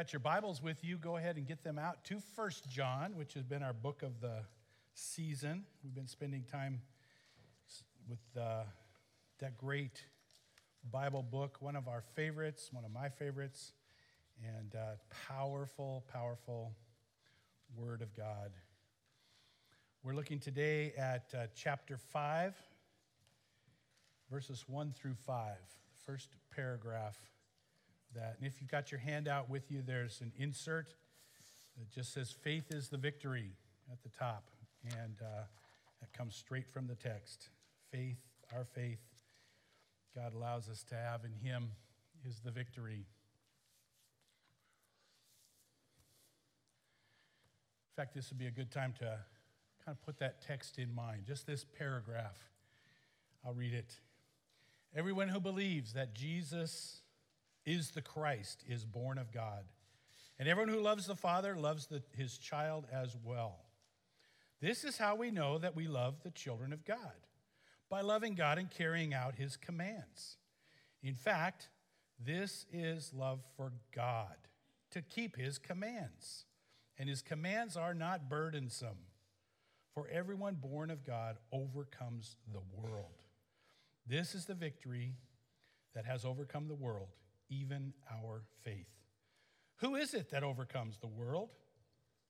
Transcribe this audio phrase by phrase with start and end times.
[0.00, 3.34] got your Bibles with you, go ahead and get them out to First John, which
[3.34, 4.44] has been our book of the
[4.94, 5.66] season.
[5.84, 6.80] We've been spending time
[8.08, 8.62] with uh,
[9.40, 10.02] that great
[10.90, 13.72] Bible book, one of our favorites, one of my favorites,
[14.42, 14.92] and uh,
[15.28, 16.72] powerful, powerful
[17.76, 18.52] Word of God.
[20.02, 22.54] We're looking today at uh, chapter 5,
[24.30, 27.18] verses 1 through 5, the first paragraph
[28.14, 28.36] that.
[28.38, 30.94] And if you've got your handout with you, there's an insert
[31.78, 33.52] that just says, Faith is the victory
[33.90, 34.44] at the top.
[34.84, 35.42] And uh,
[36.00, 37.48] that comes straight from the text.
[37.90, 38.18] Faith,
[38.54, 39.00] our faith,
[40.14, 41.70] God allows us to have in Him
[42.28, 43.06] is the victory.
[47.90, 49.04] In fact, this would be a good time to
[49.84, 52.38] kind of put that text in mind, just this paragraph.
[53.44, 53.98] I'll read it.
[54.94, 57.02] Everyone who believes that Jesus
[57.66, 59.64] is the Christ is born of God.
[60.38, 63.58] And everyone who loves the Father loves the, his child as well.
[64.60, 66.98] This is how we know that we love the children of God
[67.90, 70.36] by loving God and carrying out his commands.
[71.02, 71.68] In fact,
[72.24, 74.36] this is love for God,
[74.90, 76.44] to keep his commands.
[76.98, 79.06] And his commands are not burdensome,
[79.94, 83.22] for everyone born of God overcomes the world.
[84.06, 85.14] This is the victory
[85.94, 87.08] that has overcome the world,
[87.50, 88.88] even our faith.
[89.76, 91.50] Who is it that overcomes the world?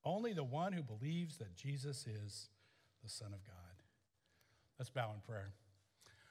[0.05, 2.49] Only the one who believes that Jesus is
[3.03, 3.83] the Son of God.
[4.79, 5.53] Let's bow in prayer.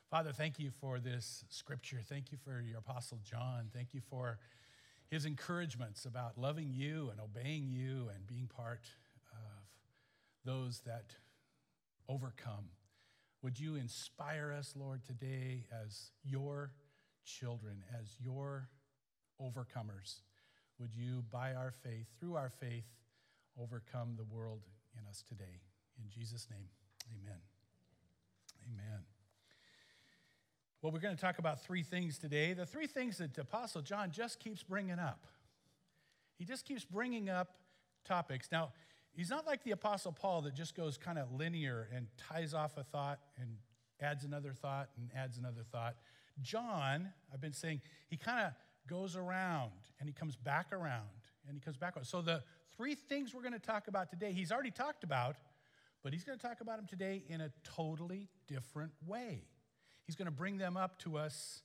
[0.10, 2.00] Father, thank you for this scripture.
[2.04, 3.70] Thank you for your Apostle John.
[3.72, 4.40] Thank you for
[5.12, 8.82] his encouragements about loving you and obeying you and being part
[9.32, 9.66] of
[10.45, 11.16] those that
[12.08, 12.70] overcome.
[13.44, 16.72] Would you inspire us, Lord, today as your
[17.23, 18.67] children, as your
[19.42, 20.22] overcomers?
[20.80, 22.86] Would you, by our faith, through our faith,
[23.61, 24.61] overcome the world
[24.98, 25.61] in us today?
[26.02, 26.70] In Jesus' name,
[27.11, 27.39] amen.
[28.72, 29.02] Amen.
[30.82, 32.54] Well, we're going to talk about three things today.
[32.54, 35.26] The three things that Apostle John just keeps bringing up.
[36.38, 37.55] He just keeps bringing up
[38.05, 38.48] topics.
[38.49, 38.72] Now,
[39.11, 42.78] he's not like the Apostle Paul that just goes kind of linear and ties off
[42.78, 43.58] a thought and
[43.99, 45.98] adds another thought and adds another thought.
[46.42, 48.54] John, I've been saying, he kind of
[48.89, 51.08] goes around and he comes back around
[51.48, 52.05] and he comes back around.
[52.05, 52.44] So, the
[52.76, 55.36] three things we're going to talk about today, he's already talked about,
[56.04, 59.44] but he's going to talk about them today in a totally different way.
[60.05, 61.61] He's going to bring them up to us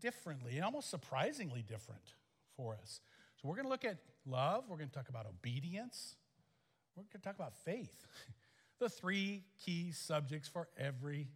[0.00, 2.14] differently and almost surprisingly different
[2.56, 3.00] for us.
[3.40, 6.16] So, we're going to look at love, we're going to talk about obedience,
[6.96, 8.06] we're going to talk about faith.
[8.80, 11.28] the three key subjects for every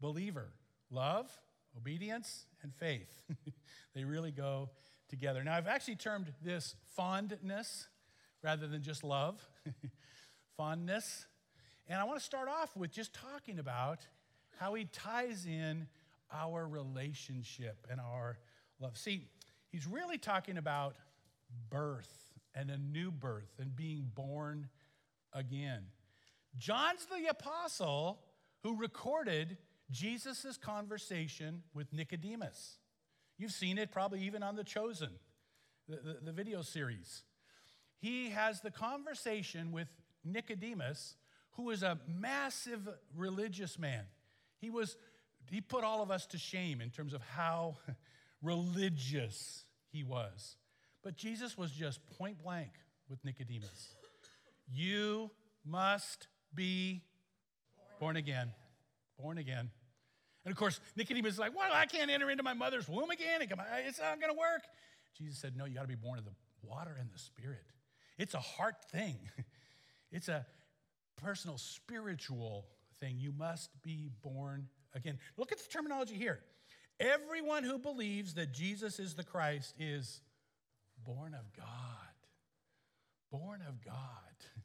[0.00, 0.52] believer
[0.90, 1.30] love,
[1.78, 3.22] obedience, and faith.
[3.94, 4.70] they really go
[5.08, 5.42] together.
[5.44, 7.86] Now, I've actually termed this fondness
[8.42, 9.40] rather than just love,
[10.56, 11.26] fondness.
[11.86, 14.00] And I want to start off with just talking about
[14.58, 15.86] how he ties in
[16.32, 18.38] our relationship and our
[18.80, 18.98] love.
[18.98, 19.28] See,
[19.70, 20.96] he's really talking about
[21.70, 22.12] birth
[22.54, 24.68] and a new birth and being born
[25.32, 25.84] again.
[26.56, 28.20] John's the apostle
[28.62, 29.56] who recorded
[29.90, 32.78] Jesus' conversation with Nicodemus.
[33.38, 35.10] You've seen it probably even on The Chosen,
[35.88, 37.22] the, the, the video series.
[38.00, 39.88] He has the conversation with
[40.24, 41.16] Nicodemus,
[41.52, 44.04] who is a massive religious man.
[44.60, 44.96] He was
[45.50, 47.78] he put all of us to shame in terms of how
[48.42, 50.56] religious he was.
[51.02, 52.72] But Jesus was just point blank
[53.08, 53.94] with Nicodemus.
[54.70, 55.30] You
[55.64, 57.02] must be
[57.98, 58.52] born again.
[59.18, 59.70] Born again.
[60.48, 63.42] And of course, Nicodemus is like, Well, I can't enter into my mother's womb again.
[63.42, 64.62] Uh, it's not going to work.
[65.18, 66.30] Jesus said, No, you got to be born of the
[66.62, 67.66] water and the spirit.
[68.16, 69.18] It's a heart thing,
[70.10, 70.46] it's a
[71.16, 72.64] personal spiritual
[72.98, 73.18] thing.
[73.18, 75.18] You must be born again.
[75.36, 76.40] Look at the terminology here.
[76.98, 80.22] Everyone who believes that Jesus is the Christ is
[81.04, 81.66] born of God.
[83.30, 83.94] Born of God.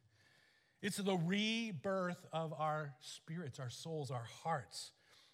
[0.81, 4.91] It's the rebirth of our spirits, our souls, our hearts.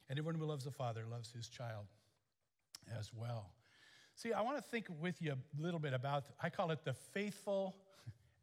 [0.09, 1.85] And everyone who loves the Father loves his child
[2.97, 3.51] as well.
[4.15, 6.93] See, I want to think with you a little bit about, I call it the
[6.93, 7.75] faithful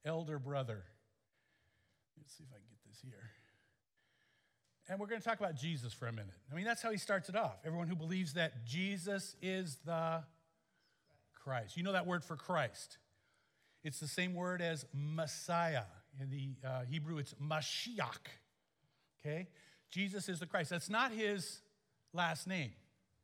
[0.04, 0.84] elder brother.
[2.16, 3.30] Let's see if I can get this here.
[4.88, 6.34] And we're going to talk about Jesus for a minute.
[6.50, 7.56] I mean, that's how he starts it off.
[7.64, 10.22] Everyone who believes that Jesus is the
[11.34, 11.76] Christ.
[11.76, 12.98] You know that word for Christ.
[13.82, 15.84] It's the same word as Messiah.
[16.20, 18.26] In the uh, Hebrew, it's Mashiach.
[19.20, 19.48] Okay?
[19.90, 20.70] Jesus is the Christ.
[20.70, 21.60] That's not his
[22.12, 22.72] last name,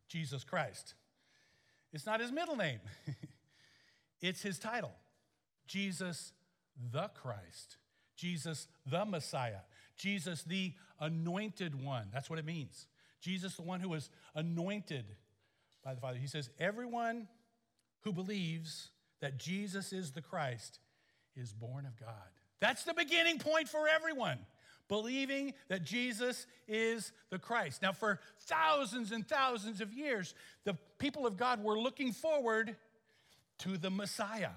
[0.08, 0.94] Jesus Christ.
[1.92, 2.80] It's not his middle name,
[4.20, 4.92] it's his title.
[5.66, 6.32] Jesus
[6.92, 7.76] the Christ,
[8.16, 9.60] Jesus the Messiah,
[9.96, 12.08] Jesus the anointed one.
[12.12, 12.86] That's what it means.
[13.22, 15.04] Jesus, the one who was anointed
[15.84, 16.18] by the Father.
[16.18, 17.28] He says, Everyone
[18.00, 20.80] who believes that Jesus is the Christ
[21.36, 22.08] is born of God.
[22.60, 24.38] That's the beginning point for everyone.
[24.92, 27.80] Believing that Jesus is the Christ.
[27.80, 30.34] Now, for thousands and thousands of years,
[30.66, 32.76] the people of God were looking forward
[33.60, 34.50] to the Messiah.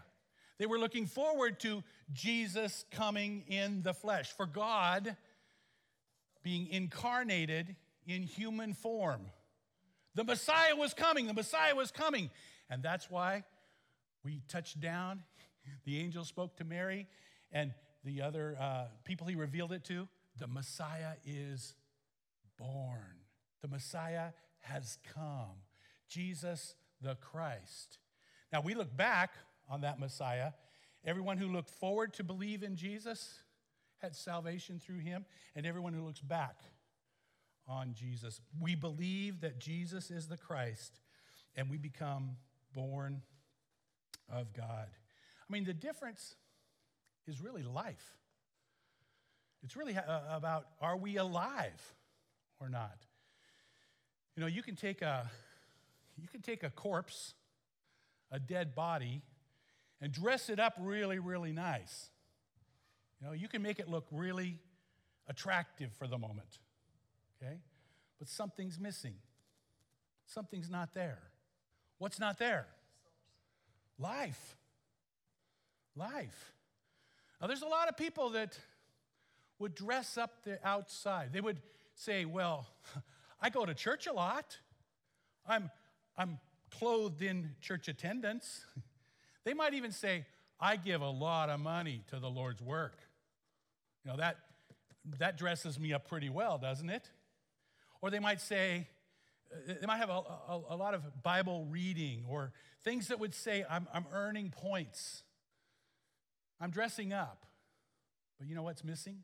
[0.57, 5.15] They were looking forward to Jesus coming in the flesh, for God
[6.43, 9.21] being incarnated in human form.
[10.15, 12.29] The Messiah was coming, the Messiah was coming.
[12.69, 13.45] And that's why
[14.25, 15.23] we touched down.
[15.85, 17.07] The angel spoke to Mary
[17.53, 17.73] and
[18.03, 20.09] the other uh, people he revealed it to.
[20.37, 21.75] The Messiah is
[22.57, 23.19] born,
[23.61, 24.29] the Messiah
[24.59, 25.61] has come.
[26.07, 27.97] Jesus the Christ.
[28.53, 29.33] Now we look back
[29.69, 30.51] on that Messiah.
[31.05, 33.39] Everyone who looked forward to believe in Jesus
[33.99, 36.59] had salvation through him, and everyone who looks back
[37.67, 38.41] on Jesus.
[38.59, 40.99] We believe that Jesus is the Christ,
[41.55, 42.37] and we become
[42.73, 43.21] born
[44.29, 44.87] of God.
[44.87, 46.35] I mean, the difference
[47.27, 48.15] is really life.
[49.65, 51.81] It's really uh, about are we alive
[52.61, 52.97] or not?
[54.35, 55.29] You know, you can take a
[56.21, 57.33] you can take a corpse,
[58.31, 59.23] a dead body,
[59.99, 62.11] and dress it up really, really nice.
[63.19, 64.59] You know, you can make it look really
[65.27, 66.59] attractive for the moment,
[67.41, 67.57] okay?
[68.19, 69.15] But something's missing.
[70.27, 71.19] Something's not there.
[71.97, 72.67] What's not there?
[73.97, 74.57] Life.
[75.95, 76.53] Life.
[77.41, 78.57] Now, there's a lot of people that
[79.59, 81.31] would dress up the outside.
[81.33, 81.61] They would
[81.93, 82.67] say, Well,
[83.41, 84.57] I go to church a lot.
[85.47, 85.69] I'm,
[86.17, 86.39] I'm
[86.71, 88.65] clothed in church attendance.
[89.45, 90.25] They might even say,
[90.59, 92.97] I give a lot of money to the Lord's work.
[94.03, 94.37] You know, that,
[95.19, 97.07] that dresses me up pretty well, doesn't it?
[98.01, 98.87] Or they might say,
[99.53, 102.53] uh, they might have a, a, a lot of Bible reading or
[102.83, 105.23] things that would say, I'm, I'm earning points.
[106.59, 107.45] I'm dressing up.
[108.39, 109.19] But you know what's missing?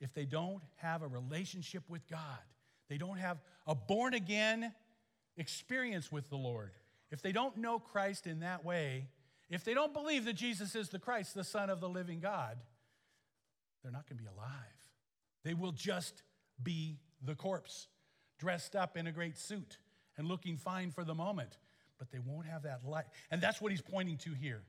[0.00, 2.20] If they don't have a relationship with God,
[2.88, 4.72] they don't have a born again
[5.36, 6.72] experience with the Lord,
[7.10, 9.08] if they don't know Christ in that way,
[9.48, 12.56] if they don't believe that Jesus is the Christ, the Son of the living God,
[13.82, 14.54] they're not going to be alive.
[15.44, 16.22] They will just
[16.62, 17.88] be the corpse,
[18.38, 19.78] dressed up in a great suit
[20.16, 21.58] and looking fine for the moment,
[21.98, 23.06] but they won't have that light.
[23.30, 24.62] And that's what he's pointing to here.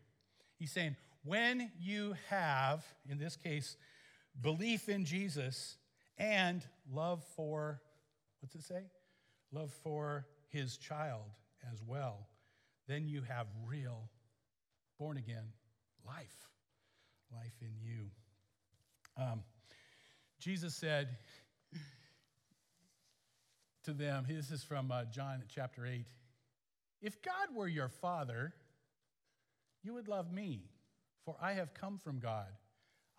[0.58, 3.76] He's saying, when you have, in this case,
[4.40, 5.78] belief in Jesus
[6.18, 7.82] and love for,
[8.40, 8.84] what's it say?
[9.52, 11.26] Love for his child
[11.72, 12.28] as well,
[12.88, 14.10] then you have real
[14.98, 15.46] born again
[16.06, 16.48] life,
[17.34, 18.10] life in you.
[19.18, 19.44] Um,
[20.40, 21.18] Jesus said
[23.84, 26.06] to them, this is from uh, John chapter 8
[27.02, 28.54] If God were your father,
[29.84, 30.64] you would love me,
[31.26, 32.48] for I have come from God.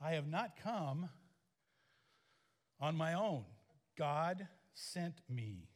[0.05, 1.09] I have not come
[2.81, 3.45] on my own.
[3.97, 5.69] God sent me.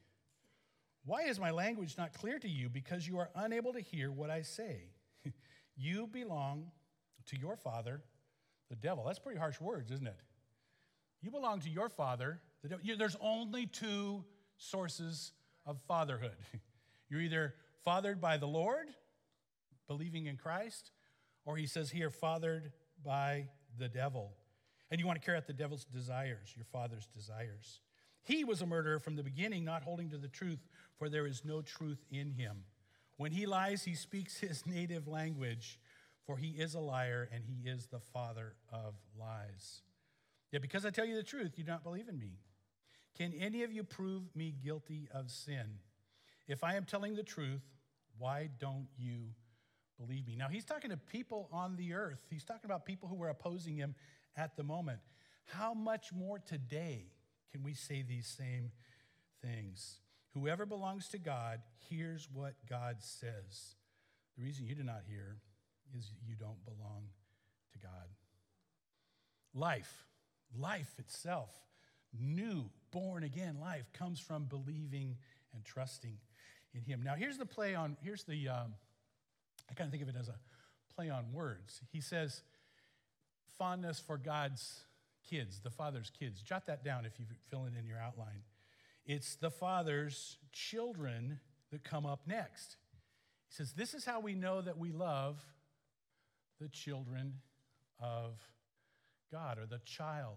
[1.05, 2.69] Why is my language not clear to you?
[2.69, 4.91] Because you are unable to hear what I say.
[5.77, 6.73] you belong
[7.27, 8.03] to your father,
[8.69, 9.05] the devil.
[9.05, 10.21] That's pretty harsh words, isn't it?
[11.23, 12.85] You belong to your father, the devil.
[12.99, 14.25] There's only two
[14.57, 15.33] sources
[15.65, 16.37] of fatherhood.
[17.09, 18.89] You're either fathered by the Lord,
[19.87, 20.91] believing in Christ,
[21.45, 22.73] or he says here, fathered
[23.05, 23.47] by
[23.79, 24.33] the devil.
[24.91, 27.81] And you want to carry out the devil's desires, your father's desires.
[28.23, 30.59] He was a murderer from the beginning, not holding to the truth,
[30.99, 32.65] for there is no truth in him.
[33.17, 35.81] When he lies, he speaks his native language,
[36.27, 39.83] for he is a liar and he is the father of lies.
[40.53, 42.39] Yet because I tell you the truth, you do not believe in me.
[43.17, 45.79] Can any of you prove me guilty of sin?
[46.47, 47.63] If I am telling the truth,
[48.19, 49.31] why don't you
[49.99, 50.37] believe me?
[50.37, 52.21] Now, he's talking to people on the earth.
[52.31, 53.95] He's talking about people who were opposing him
[54.37, 55.01] at the moment.
[55.47, 57.07] How much more today
[57.53, 58.71] can we say these same
[59.43, 60.01] things?
[60.35, 63.77] Whoever belongs to God hears what God says.
[64.37, 65.39] The reason you do not hear
[65.97, 67.05] is you don't belong
[67.73, 68.09] to God.
[69.55, 70.05] Life,
[70.59, 71.51] life itself,
[72.19, 75.17] new, born again life, comes from believing
[75.55, 76.19] and trusting
[76.75, 77.03] in Him.
[77.03, 78.75] Now, here's the play on, here's the, um,
[79.71, 80.35] I kind of think of it as a
[80.95, 81.81] play on words.
[81.93, 82.43] He says,
[83.59, 84.81] fondness for God's
[85.29, 86.41] kids, the Father's kids.
[86.41, 88.43] Jot that down if you fill it in your outline.
[89.05, 92.77] It's the Father's children that come up next.
[93.49, 95.45] He says, This is how we know that we love
[96.61, 97.35] the children
[98.01, 98.41] of
[99.31, 100.37] God or the child.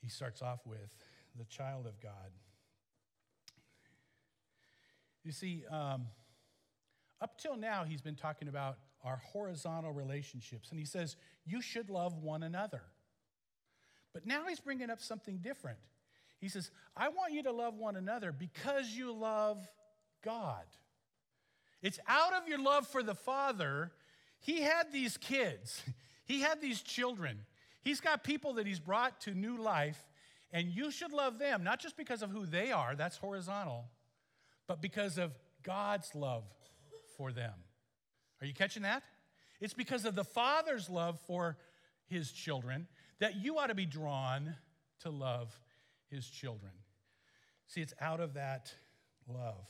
[0.00, 0.94] He starts off with
[1.36, 2.32] the child of God.
[5.22, 6.06] You see, um,
[7.20, 11.90] up till now, he's been talking about our horizontal relationships, and he says, You should
[11.90, 12.82] love one another.
[14.12, 15.78] But now he's bringing up something different.
[16.40, 19.58] He says, I want you to love one another because you love
[20.24, 20.64] God.
[21.82, 23.92] It's out of your love for the Father.
[24.40, 25.82] He had these kids,
[26.24, 27.40] he had these children.
[27.82, 29.98] He's got people that he's brought to new life,
[30.52, 33.86] and you should love them, not just because of who they are, that's horizontal,
[34.66, 36.44] but because of God's love
[37.20, 37.52] for them.
[38.40, 39.02] Are you catching that?
[39.60, 41.58] It's because of the Father's love for
[42.06, 42.86] his children
[43.18, 44.54] that you ought to be drawn
[45.00, 45.54] to love
[46.10, 46.72] his children.
[47.66, 48.72] See, it's out of that
[49.28, 49.68] love.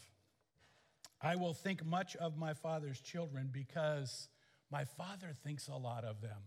[1.21, 4.29] I will think much of my father's children because
[4.71, 6.39] my father thinks a lot of them.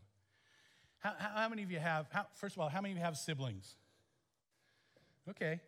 [1.00, 3.18] How, how many of you have, how, first of all, how many of you have
[3.18, 3.76] siblings?
[5.30, 5.60] Okay.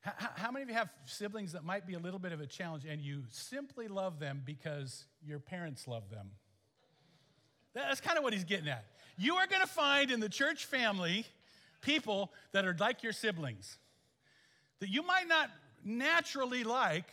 [0.00, 2.46] How, how many of you have siblings that might be a little bit of a
[2.46, 6.30] challenge and you simply love them because your parents love them?
[7.74, 8.84] That's kind of what he's getting at.
[9.18, 11.26] You are going to find in the church family
[11.82, 13.78] people that are like your siblings
[14.80, 15.50] that you might not
[15.84, 17.08] naturally like,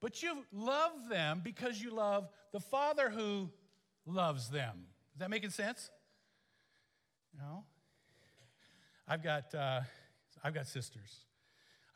[0.00, 3.50] but you love them because you love the Father who
[4.06, 4.86] loves them.
[5.14, 5.90] Is that making sense?
[7.38, 7.64] No?
[9.06, 9.80] I've got, uh,
[10.42, 11.24] I've got sisters.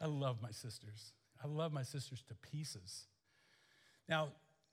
[0.01, 1.13] I love my sisters.
[1.43, 3.07] I love my sisters to pieces.
[4.09, 4.29] Now,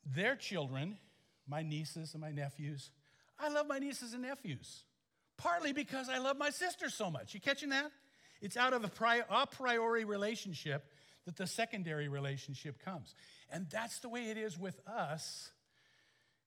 [0.05, 0.97] their children,
[1.47, 2.91] my nieces and my nephews,
[3.39, 4.83] I love my nieces and nephews,
[5.37, 7.33] partly because I love my sister so much.
[7.33, 7.91] You catching that?
[8.41, 10.85] It's out of a, pri- a priori relationship
[11.25, 13.15] that the secondary relationship comes.
[13.49, 15.51] And that's the way it is with us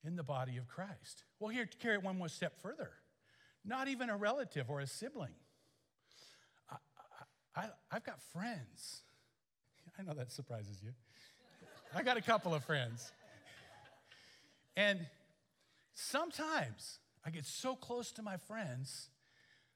[0.05, 1.25] in the body of Christ.
[1.41, 2.91] Well, here, to carry it one more step further,
[3.65, 5.35] not even a relative or a sibling.
[7.59, 9.03] I, I, have got friends.
[9.99, 10.93] I know that surprises you.
[11.93, 13.11] I got a couple of friends.
[14.77, 15.01] And
[15.95, 19.09] sometimes I get so close to my friends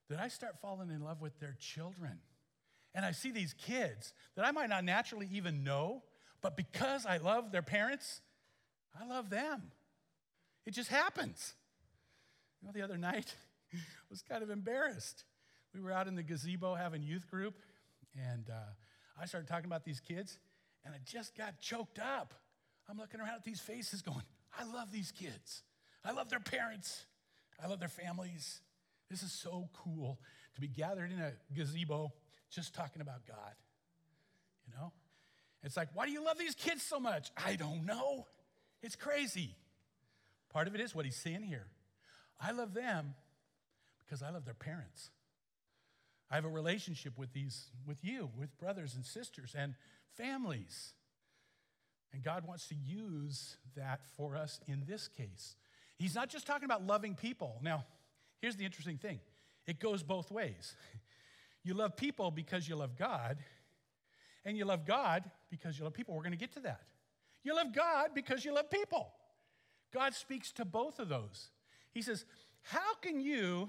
[0.09, 2.21] that I start falling in love with their children.
[2.95, 6.05] And I see these kids that I might not naturally even know,
[6.41, 8.21] but because I love their parents,
[8.99, 9.73] I love them.
[10.67, 11.55] It just happens.
[12.61, 13.35] You know, the other night,
[13.75, 15.25] I was kind of embarrassed.
[15.75, 17.55] We were out in the gazebo having youth group,
[18.15, 20.39] and uh, I started talking about these kids,
[20.85, 22.35] and I just got choked up.
[22.89, 24.23] I'm looking around at these faces going,
[24.59, 25.63] I love these kids.
[26.05, 27.07] I love their parents.
[27.63, 28.61] I love their families.
[29.11, 30.19] This is so cool
[30.55, 32.13] to be gathered in a gazebo
[32.51, 33.55] just talking about God.
[34.67, 34.93] You know?
[35.63, 37.31] It's like, why do you love these kids so much?
[37.37, 38.27] I don't know.
[38.83, 39.55] It's crazy.
[40.53, 41.67] Part of it is what he's saying here.
[42.41, 43.15] I love them
[44.05, 45.11] because I love their parents.
[46.33, 49.75] I have a relationship with these, with you, with brothers and sisters and
[50.17, 50.95] families.
[52.15, 55.57] And God wants to use that for us in this case.
[55.99, 57.59] He's not just talking about loving people.
[57.63, 57.85] Now,
[58.41, 59.21] here's the interesting thing
[59.67, 60.75] it goes both ways.
[61.65, 63.39] You love people because you love God,
[64.45, 66.13] and you love God because you love people.
[66.13, 66.81] We're going to get to that.
[67.45, 69.13] You love God because you love people.
[69.95, 71.51] God speaks to both of those.
[71.93, 72.25] He says,
[72.63, 73.69] How can you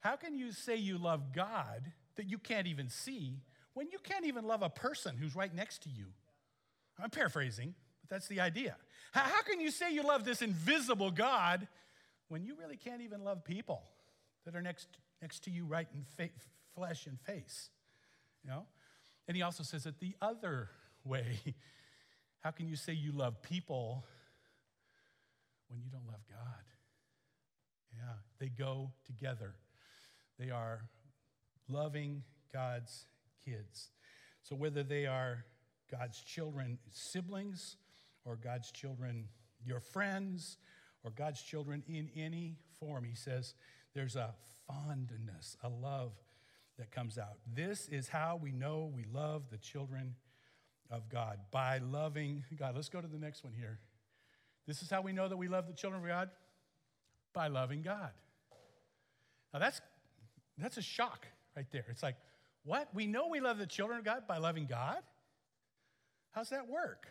[0.00, 3.40] how can you say you love God that you can't even see
[3.74, 6.06] when you can't even love a person who's right next to you?
[7.02, 8.76] I'm paraphrasing, but that's the idea.
[9.12, 11.66] How can you say you love this invisible God
[12.28, 13.82] when you really can't even love people
[14.44, 14.88] that are next,
[15.20, 16.32] next to you right in fa-
[16.74, 17.70] flesh and face?
[18.44, 18.66] You know?
[19.28, 20.70] And he also says it the other
[21.04, 21.38] way.
[22.40, 24.04] How can you say you love people
[25.68, 26.64] when you don't love God?
[27.96, 29.54] Yeah, they go together.
[30.40, 30.80] They are
[31.68, 33.04] loving God's
[33.44, 33.90] kids.
[34.42, 35.44] So whether they are
[35.90, 37.76] God's children, siblings,
[38.24, 39.28] or God's children,
[39.64, 40.56] your friends,
[41.04, 43.54] or God's children in any form, he says
[43.94, 44.32] there's a
[44.66, 46.12] fondness, a love
[46.78, 47.36] that comes out.
[47.54, 50.14] This is how we know we love the children
[50.90, 52.74] of God by loving God.
[52.74, 53.78] Let's go to the next one here.
[54.66, 56.30] This is how we know that we love the children of God
[57.34, 58.10] by loving God.
[59.52, 59.80] Now that's
[60.62, 61.26] that's a shock
[61.56, 61.84] right there.
[61.90, 62.16] It's like,
[62.64, 62.88] what?
[62.94, 64.98] We know we love the children of God by loving God?
[66.32, 67.06] How's that work?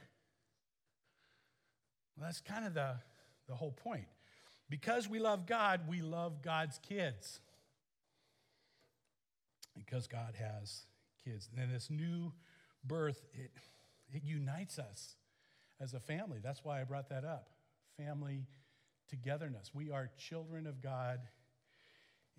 [2.18, 2.96] Well, that's kind of the,
[3.48, 4.08] the whole point.
[4.70, 7.39] Because we love God, we love God's kids.
[9.75, 10.84] Because God has
[11.24, 11.50] kids.
[11.51, 12.32] And then this new
[12.84, 13.51] birth, it,
[14.13, 15.15] it unites us
[15.79, 16.39] as a family.
[16.44, 17.50] That's why I brought that up.
[17.98, 18.46] Family
[19.10, 19.72] togetherness.
[19.74, 21.20] We are children of God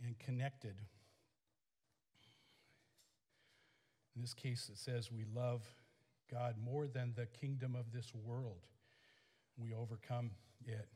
[0.04, 0.74] and connected.
[4.14, 5.62] In this case, it says we love
[6.30, 8.66] God more than the kingdom of this world.
[9.56, 10.30] We overcome
[10.64, 10.88] it.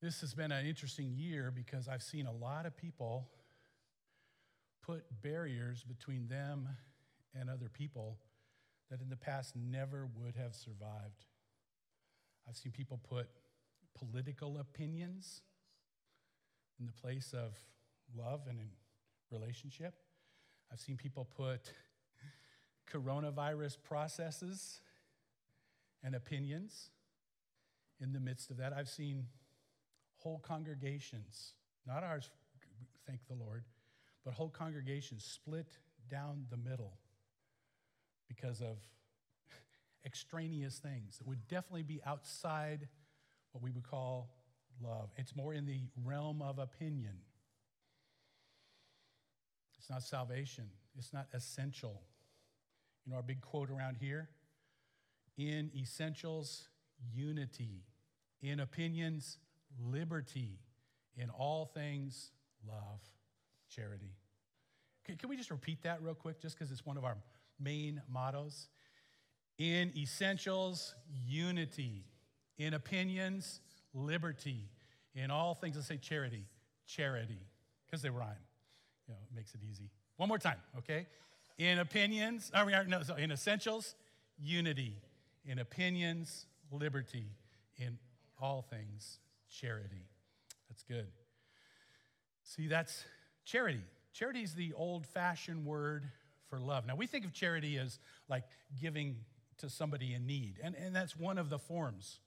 [0.00, 3.28] This has been an interesting year because I've seen a lot of people
[4.82, 6.68] put barriers between them
[7.34, 8.18] and other people
[8.90, 11.24] that in the past never would have survived.
[12.48, 13.28] I've seen people put
[13.94, 15.42] political opinions
[16.78, 17.58] in the place of
[18.16, 18.68] love and in
[19.30, 19.94] relationship.
[20.72, 21.72] I've seen people put
[22.92, 24.80] coronavirus processes
[26.02, 26.90] and opinions
[28.00, 28.72] in the midst of that.
[28.72, 29.26] I've seen
[30.16, 31.54] whole congregations,
[31.86, 32.30] not ours,
[33.06, 33.64] thank the Lord,
[34.24, 35.78] but whole congregations split
[36.10, 36.98] down the middle
[38.28, 38.76] because of
[40.04, 42.88] extraneous things that would definitely be outside
[43.52, 44.30] what we would call
[44.82, 45.10] love.
[45.16, 47.16] It's more in the realm of opinion.
[49.88, 50.64] It's not salvation,
[50.98, 52.02] it's not essential.
[53.06, 54.28] You know, our big quote around here
[55.38, 56.68] in essentials,
[57.14, 57.84] unity.
[58.42, 59.38] In opinions,
[59.80, 60.58] liberty.
[61.16, 62.32] In all things,
[62.68, 63.00] love,
[63.70, 64.12] charity.
[65.06, 67.16] Can, we just repeat that real quick, just because it's one of our
[67.58, 68.68] main mottos?
[69.56, 70.94] In essentials,
[71.26, 72.04] unity.
[72.58, 73.60] In opinions,
[73.94, 74.68] liberty.
[75.14, 76.44] In all things, let's say charity.
[76.86, 77.40] Charity,
[77.86, 78.36] because they rhyme.
[79.08, 79.90] You know, it makes it easy.
[80.16, 81.06] One more time, okay?
[81.56, 83.94] In opinions, uh, or, no, in essentials,
[84.38, 84.94] unity.
[85.46, 87.26] In opinions, liberty.
[87.78, 87.98] In
[88.40, 89.18] all things,
[89.50, 90.06] charity.
[90.68, 91.06] That's good.
[92.44, 93.04] See, that's
[93.44, 93.80] charity.
[94.12, 96.04] Charity is the old fashioned word
[96.48, 96.86] for love.
[96.86, 98.44] Now, we think of charity as like
[98.80, 99.16] giving
[99.58, 102.20] to somebody in need, and, and that's one of the forms.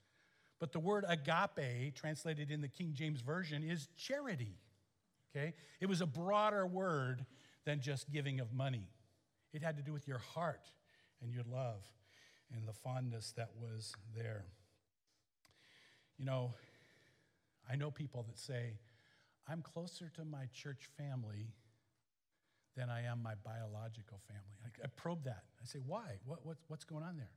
[0.60, 4.54] But the word agape, translated in the King James Version, is charity.
[5.36, 5.54] Okay?
[5.80, 7.26] It was a broader word
[7.66, 8.88] than just giving of money.
[9.54, 10.68] It had to do with your heart
[11.22, 11.84] and your love
[12.56, 14.46] and the fondness that was there.
[16.18, 16.54] You know,
[17.70, 18.74] I know people that say,
[19.48, 21.54] I'm closer to my church family
[22.76, 24.58] than I am my biological family.
[24.64, 25.44] I, I probe that.
[25.62, 26.20] I say, why?
[26.26, 27.32] What, what, what's going on there?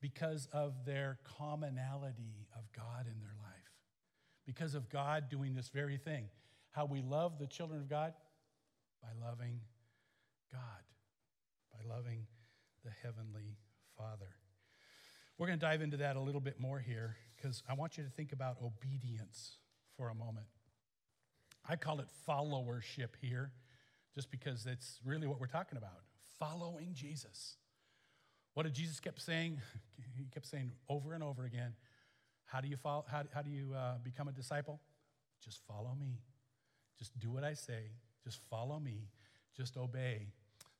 [0.00, 3.72] Because of their commonality of God in their life,
[4.46, 6.28] because of God doing this very thing.
[6.74, 8.14] How we love the children of God?
[9.00, 9.60] By loving
[10.50, 10.60] God,
[11.72, 12.26] by loving
[12.84, 13.58] the Heavenly
[13.96, 14.34] Father.
[15.38, 18.02] We're going to dive into that a little bit more here because I want you
[18.02, 19.58] to think about obedience
[19.96, 20.46] for a moment.
[21.68, 23.52] I call it followership here
[24.12, 26.02] just because that's really what we're talking about
[26.40, 27.56] following Jesus.
[28.54, 29.60] What did Jesus kept saying?
[30.16, 31.74] He kept saying over and over again,
[32.44, 34.80] how do you, follow, how, how do you uh, become a disciple?
[35.44, 36.20] Just follow me.
[36.98, 37.90] Just do what I say.
[38.22, 39.08] Just follow me.
[39.56, 40.28] Just obey.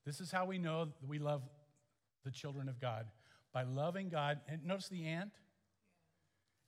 [0.05, 1.43] This is how we know that we love
[2.25, 3.07] the children of God
[3.53, 4.41] by loving God.
[4.49, 5.31] And notice the and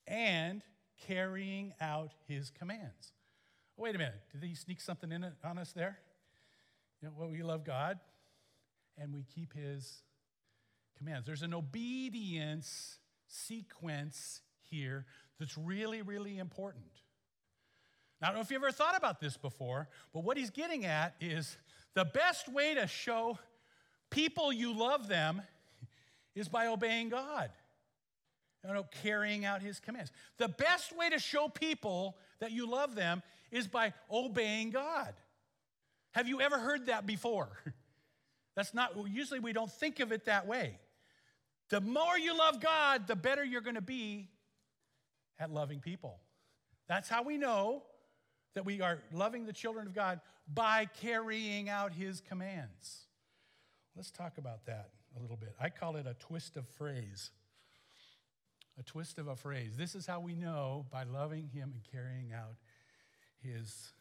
[0.07, 0.63] and
[1.07, 3.13] carrying out his commands.
[3.79, 4.21] Oh, wait a minute.
[4.33, 5.99] Did he sneak something in on us there?
[7.01, 7.99] You know, well, we love God
[8.97, 10.03] and we keep his
[10.97, 11.27] commands.
[11.27, 15.05] There's an obedience sequence here
[15.39, 16.85] that's really, really important.
[18.23, 21.15] I don't know if you ever thought about this before, but what he's getting at
[21.21, 21.57] is
[21.95, 23.39] the best way to show
[24.11, 25.43] people you love them
[26.35, 27.51] is by obeying God
[28.67, 30.11] you know, carrying out his commands.
[30.39, 35.15] The best way to show people that you love them is by obeying God.
[36.13, 37.49] Have you ever heard that before?
[38.57, 40.79] That's not, usually we don't think of it that way.
[41.69, 44.29] The more you love God, the better you're going to be
[45.39, 46.19] at loving people.
[46.89, 47.83] That's how we know
[48.57, 50.21] that we are loving the children of God
[50.53, 53.05] by carrying out his commands.
[53.95, 55.55] Let's talk about that a little bit.
[55.61, 57.31] I call it a twist of phrase
[58.79, 59.73] a twist of a phrase.
[59.77, 62.57] This is how we know by loving him and carrying out
[63.43, 63.93] his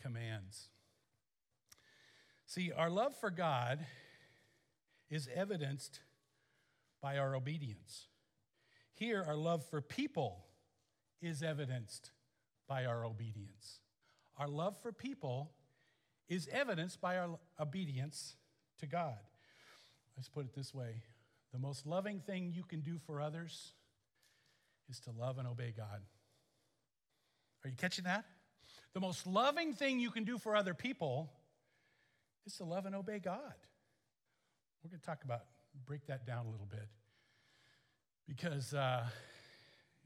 [0.00, 0.68] commands.
[2.46, 3.84] See, our love for God
[5.10, 6.00] is evidenced
[7.00, 8.06] by our obedience.
[8.94, 10.44] Here, our love for people
[11.20, 12.12] is evidenced
[12.68, 13.80] by our obedience.
[14.38, 15.50] Our love for people
[16.28, 18.36] is evidenced by our obedience
[18.80, 19.18] to God.
[20.16, 21.02] Let's put it this way
[21.52, 23.72] the most loving thing you can do for others
[24.88, 26.00] is to love and obey God.
[27.64, 28.24] Are you catching that?
[28.94, 31.30] The most loving thing you can do for other people
[32.46, 33.54] is to love and obey God.
[34.82, 35.42] We're going to talk about,
[35.86, 36.88] break that down a little bit.
[38.26, 39.04] Because, uh,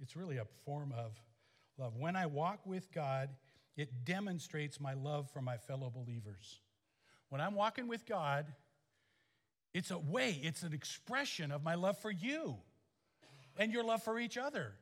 [0.00, 1.12] it's really a form of
[1.78, 1.96] love.
[1.96, 3.30] When I walk with God,
[3.76, 6.60] it demonstrates my love for my fellow believers.
[7.28, 8.46] When I'm walking with God,
[9.74, 12.56] it's a way, it's an expression of my love for you
[13.58, 14.72] and your love for each other.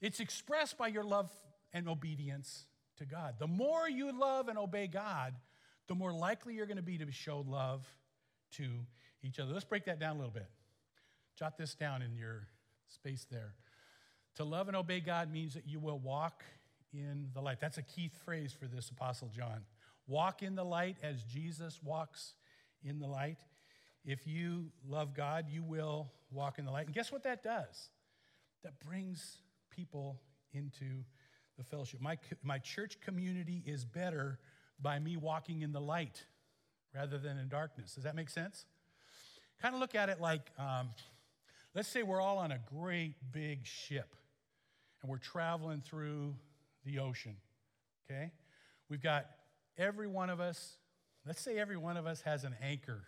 [0.00, 1.30] It's expressed by your love
[1.72, 2.66] and obedience
[2.98, 3.34] to God.
[3.38, 5.34] The more you love and obey God,
[5.88, 7.84] the more likely you're going to be to show love
[8.52, 8.64] to
[9.22, 9.52] each other.
[9.52, 10.48] Let's break that down a little bit.
[11.36, 12.46] Jot this down in your
[12.88, 13.54] space there.
[14.36, 16.44] To love and obey God means that you will walk
[16.94, 17.60] in the light.
[17.60, 19.62] That's a key phrase for this Apostle John.
[20.06, 22.34] Walk in the light as Jesus walks
[22.82, 23.38] in the light.
[24.04, 26.86] If you love God, you will walk in the light.
[26.86, 27.88] And guess what that does?
[28.62, 29.38] That brings
[29.70, 30.20] people
[30.52, 31.04] into
[31.56, 32.00] the fellowship.
[32.00, 34.38] My, my church community is better
[34.80, 36.24] by me walking in the light
[36.94, 37.94] rather than in darkness.
[37.94, 38.66] Does that make sense?
[39.60, 40.90] Kind of look at it like um,
[41.74, 44.14] let's say we're all on a great big ship
[45.00, 46.34] and we're traveling through
[46.84, 47.36] the ocean,
[48.04, 48.30] okay?
[48.88, 49.26] We've got
[49.76, 50.76] every one of us,
[51.26, 53.02] let's say every one of us has an anchor,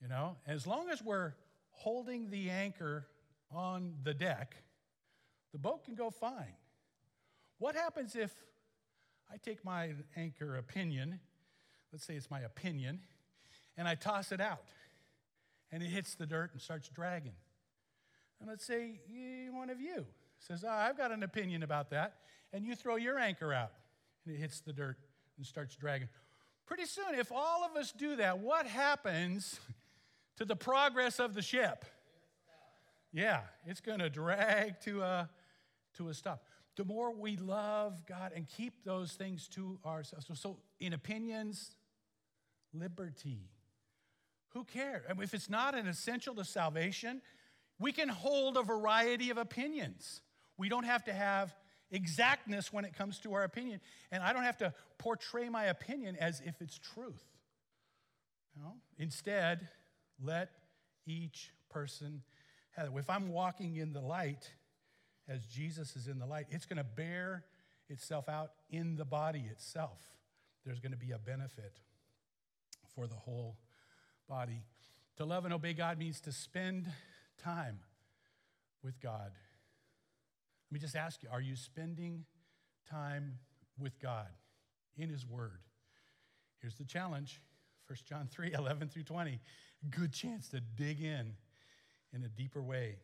[0.00, 0.36] you know?
[0.46, 1.32] As long as we're
[1.70, 3.06] holding the anchor
[3.50, 4.56] on the deck,
[5.52, 6.54] the boat can go fine.
[7.58, 8.32] What happens if
[9.32, 11.20] I take my anchor opinion,
[11.92, 13.00] let's say it's my opinion,
[13.76, 14.64] and I toss it out
[15.72, 17.34] and it hits the dirt and starts dragging?
[18.38, 19.00] And let's say
[19.50, 20.04] one of you
[20.38, 22.16] says, oh, I've got an opinion about that,
[22.52, 23.72] and you throw your anchor out
[24.24, 24.96] and it hits the dirt
[25.36, 26.08] and starts dragging.
[26.66, 29.60] Pretty soon, if all of us do that, what happens
[30.36, 31.84] to the progress of the ship?
[33.12, 35.30] Yeah, it's going to drag to a,
[35.96, 36.42] to a stop.
[36.76, 40.26] The more we love God and keep those things to ourselves.
[40.26, 41.76] So, so in opinions,
[42.74, 43.48] liberty.
[44.50, 45.04] Who cares?
[45.20, 47.22] If it's not an essential to salvation,
[47.78, 50.20] we can hold a variety of opinions.
[50.58, 51.54] We don't have to have
[51.90, 53.80] exactness when it comes to our opinion.
[54.10, 57.24] And I don't have to portray my opinion as if it's truth.
[58.56, 58.74] You know?
[58.98, 59.68] Instead,
[60.22, 60.50] let
[61.06, 62.22] each person
[62.72, 62.92] have it.
[62.96, 64.50] If I'm walking in the light,
[65.28, 67.44] as Jesus is in the light, it's going to bear
[67.88, 69.98] itself out in the body itself.
[70.64, 71.80] There's going to be a benefit
[72.94, 73.56] for the whole
[74.28, 74.64] body.
[75.18, 76.86] To love and obey God means to spend
[77.42, 77.78] time
[78.82, 79.32] with God.
[80.68, 82.24] Let me just ask you are you spending
[82.90, 83.38] time
[83.78, 84.28] with God
[84.96, 85.60] in His Word?
[86.60, 87.40] Here's the challenge
[87.86, 89.40] 1 John 3 11 through 20.
[89.90, 91.34] Good chance to dig in
[92.12, 92.96] in a deeper way.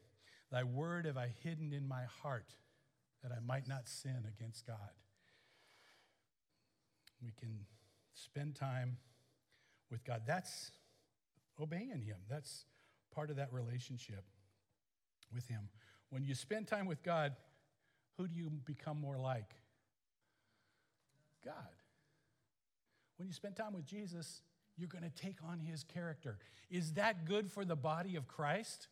[0.51, 2.55] Thy word have I hidden in my heart
[3.23, 4.77] that I might not sin against God.
[7.23, 7.61] We can
[8.15, 8.97] spend time
[9.91, 10.23] with God.
[10.27, 10.73] That's
[11.61, 12.17] obeying Him.
[12.29, 12.65] That's
[13.15, 14.25] part of that relationship
[15.33, 15.69] with Him.
[16.11, 17.37] When you spend time with God,
[18.17, 19.55] who do you become more like?
[21.45, 21.55] God.
[23.17, 24.43] When you spend time with Jesus,
[24.77, 26.39] you're going to take on His character.
[26.71, 28.89] Is that good for the body of Christ?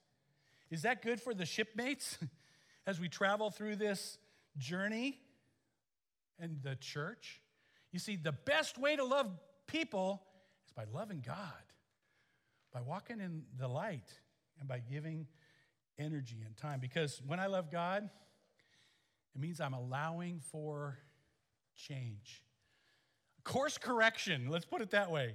[0.71, 2.19] Is that good for the shipmates
[2.87, 4.19] as we travel through this
[4.57, 5.19] journey
[6.39, 7.41] and the church?
[7.93, 9.31] You see, the best way to love
[9.67, 10.23] people
[10.67, 11.45] is by loving God,
[12.73, 14.13] by walking in the light,
[14.61, 15.27] and by giving
[15.99, 16.79] energy and time.
[16.81, 18.11] Because when I love God,
[19.35, 20.99] it means I'm allowing for
[21.77, 22.43] change.
[23.45, 25.35] Course correction, let's put it that way.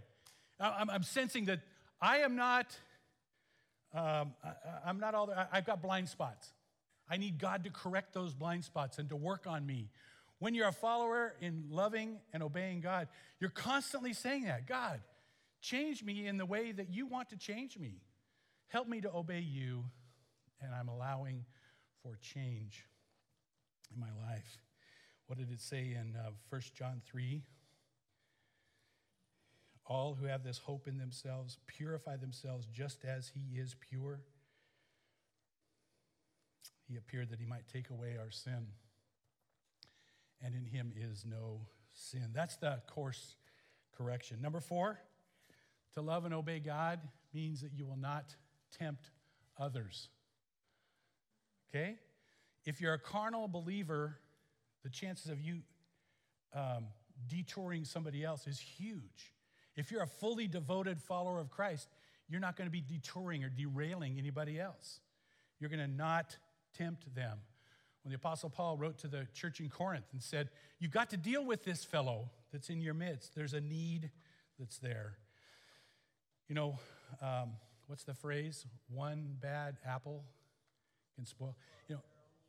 [0.60, 1.62] I'm, I'm sensing that
[2.00, 2.78] I am not
[3.94, 4.34] um,
[4.86, 5.48] I, am not all there.
[5.52, 6.52] I've got blind spots.
[7.10, 9.90] I need God to correct those blind spots and to work on me.
[10.40, 13.08] When you're a follower in loving and obeying God,
[13.40, 15.00] you're constantly saying that God,
[15.62, 18.02] change me in the way that you want to change me.
[18.68, 19.86] Help me to obey you,
[20.62, 21.46] and I'm allowing
[22.04, 22.86] for change
[23.94, 24.62] in my life.
[25.28, 27.42] What did it say in uh, 1 John 3?
[29.88, 34.22] All who have this hope in themselves purify themselves just as he is pure.
[36.88, 38.68] He appeared that he might take away our sin,
[40.42, 41.62] and in him is no
[41.94, 42.30] sin.
[42.34, 43.36] That's the course
[43.98, 44.42] correction.
[44.42, 45.00] Number four,
[45.94, 47.00] to love and obey God
[47.34, 48.36] means that you will not
[48.78, 49.10] tempt
[49.58, 50.10] others.
[51.70, 51.96] Okay?
[52.66, 54.18] If you're a carnal believer,
[54.84, 55.62] the chances of you
[56.54, 56.86] um,
[57.28, 59.34] detouring somebody else is huge.
[59.76, 61.90] If you're a fully devoted follower of Christ,
[62.30, 65.00] you're not going to be detouring or derailing anybody else.
[65.60, 66.38] You're going to not
[66.78, 67.38] tempt them.
[68.04, 70.50] When the Apostle Paul wrote to the church in Corinth and said,
[70.80, 74.12] You've got to deal with this fellow that's in your midst, there's a need
[74.60, 75.18] that's there.
[76.48, 76.80] You know,
[77.22, 77.54] um,
[77.88, 78.66] what's the phrase?
[78.88, 80.24] One bad apple
[81.16, 81.56] can spoil.
[81.90, 82.02] You know,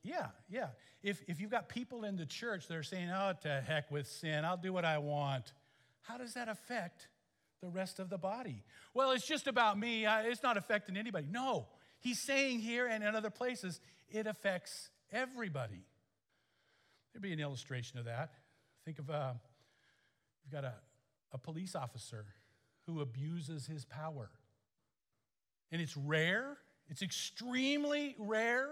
[0.06, 0.68] Yeah, yeah.
[1.02, 4.06] If, if you've got people in the church that are saying, oh, to heck with
[4.06, 5.52] sin, I'll do what I want,
[6.02, 7.08] how does that affect
[7.60, 8.62] the rest of the body?
[8.94, 10.06] Well, it's just about me.
[10.06, 11.26] It's not affecting anybody.
[11.28, 11.66] No,
[11.98, 15.84] he's saying here and in other places, it affects everybody.
[17.12, 18.30] There'd be an illustration of that.
[18.84, 19.32] Think of uh,
[20.44, 20.74] you've got a,
[21.32, 22.26] a police officer
[22.86, 24.30] who abuses his power.
[25.72, 28.68] And it's rare, it's extremely rare.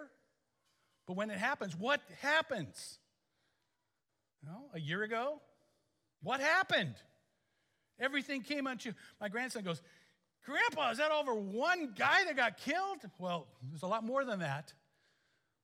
[1.07, 2.99] But when it happens, what happens?
[4.43, 5.41] You know, a year ago,
[6.23, 6.95] what happened?
[8.01, 9.81] Everything came unto my grandson goes,
[10.45, 12.99] Grandpa, is that over one guy that got killed?
[13.19, 14.73] Well, there's a lot more than that.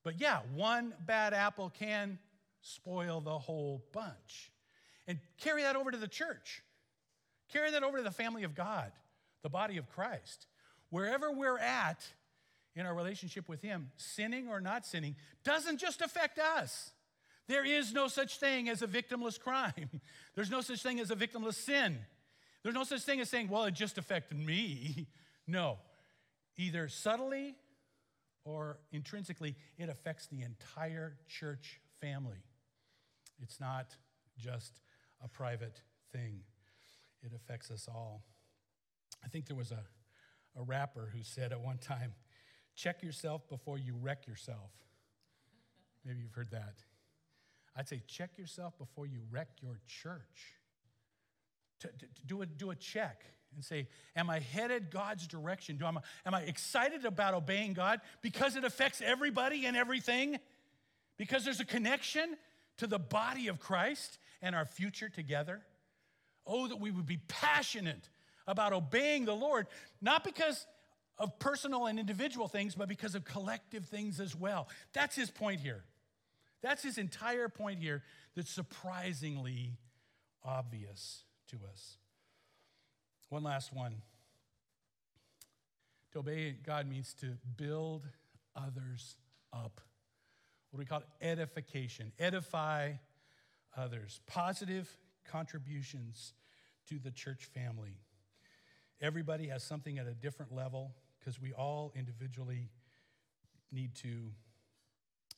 [0.02, 2.18] But yeah, one bad apple can
[2.62, 4.50] spoil the whole bunch.
[5.06, 6.62] And carry that over to the church.
[7.52, 8.92] Carry that over to the family of God,
[9.42, 10.46] the body of Christ.
[10.88, 12.06] Wherever we're at
[12.74, 16.92] in our relationship with Him, sinning or not sinning, doesn't just affect us.
[17.48, 20.00] There is no such thing as a victimless crime.
[20.34, 21.98] There's no such thing as a victimless sin.
[22.62, 25.06] There's no such thing as saying, well, it just affected me.
[25.46, 25.78] No.
[26.56, 27.56] Either subtly
[28.44, 32.44] or intrinsically, it affects the entire church family.
[33.42, 33.96] It's not
[34.38, 34.80] just
[35.24, 35.80] a private
[36.12, 36.42] thing,
[37.22, 38.22] it affects us all.
[39.24, 39.82] I think there was a,
[40.56, 42.12] a rapper who said at one time,
[42.80, 44.70] check yourself before you wreck yourself.
[46.04, 46.76] Maybe you've heard that.
[47.76, 50.54] I'd say check yourself before you wreck your church.
[51.80, 55.76] To, to, to do, a, do a check and say, Am I headed God's direction?
[55.76, 60.38] Do, am, I, am I excited about obeying God because it affects everybody and everything?
[61.16, 62.36] Because there's a connection
[62.78, 65.60] to the body of Christ and our future together?
[66.46, 68.08] Oh, that we would be passionate
[68.46, 69.66] about obeying the Lord,
[70.00, 70.66] not because
[71.20, 74.68] of personal and individual things, but because of collective things as well.
[74.94, 75.84] That's his point here.
[76.62, 78.02] That's his entire point here
[78.34, 79.76] that's surprisingly
[80.42, 81.98] obvious to us.
[83.28, 83.96] One last one.
[86.12, 88.08] To obey God means to build
[88.56, 89.16] others
[89.52, 89.80] up.
[90.70, 91.02] What we call?
[91.20, 92.12] Edification.
[92.18, 92.92] Edify
[93.76, 94.20] others.
[94.26, 94.88] Positive
[95.30, 96.32] contributions
[96.88, 97.98] to the church family.
[99.00, 102.70] Everybody has something at a different level because we all individually
[103.70, 104.32] need to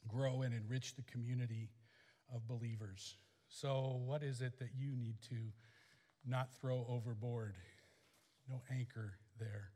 [0.08, 1.70] grow and enrich the community
[2.34, 3.16] of believers.
[3.48, 5.36] So, what is it that you need to
[6.26, 7.56] not throw overboard?
[8.48, 9.70] No anchor there.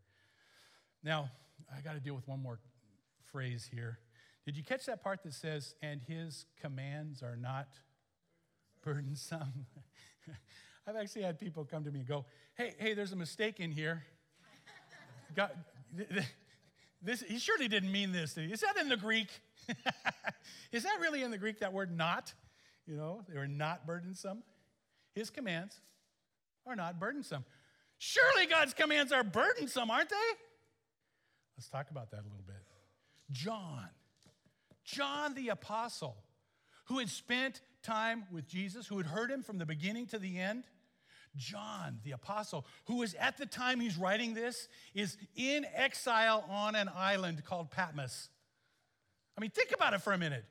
[1.02, 1.30] Now,
[1.74, 2.58] I got to deal with one more
[3.30, 3.98] phrase here.
[4.44, 7.68] Did you catch that part that says, and his commands are not
[8.82, 9.66] burdensome?
[10.86, 12.24] I've actually had people come to me and go,
[12.56, 14.04] hey, hey, there's a mistake in here.
[15.34, 15.50] God,
[17.02, 18.36] this, he surely didn't mean this.
[18.36, 19.28] Is that in the Greek?
[20.72, 22.32] Is that really in the Greek, that word not?
[22.86, 24.42] You know, they were not burdensome.
[25.14, 25.80] His commands
[26.66, 27.44] are not burdensome.
[27.98, 30.16] Surely God's commands are burdensome, aren't they?
[31.56, 32.56] Let's talk about that a little bit.
[33.30, 33.88] John,
[34.84, 36.16] John the apostle,
[36.86, 40.38] who had spent time with Jesus, who had heard him from the beginning to the
[40.38, 40.64] end,
[41.36, 46.74] John, the apostle, who is at the time he's writing this, is in exile on
[46.74, 48.28] an island called Patmos.
[49.36, 50.44] I mean, think about it for a minute.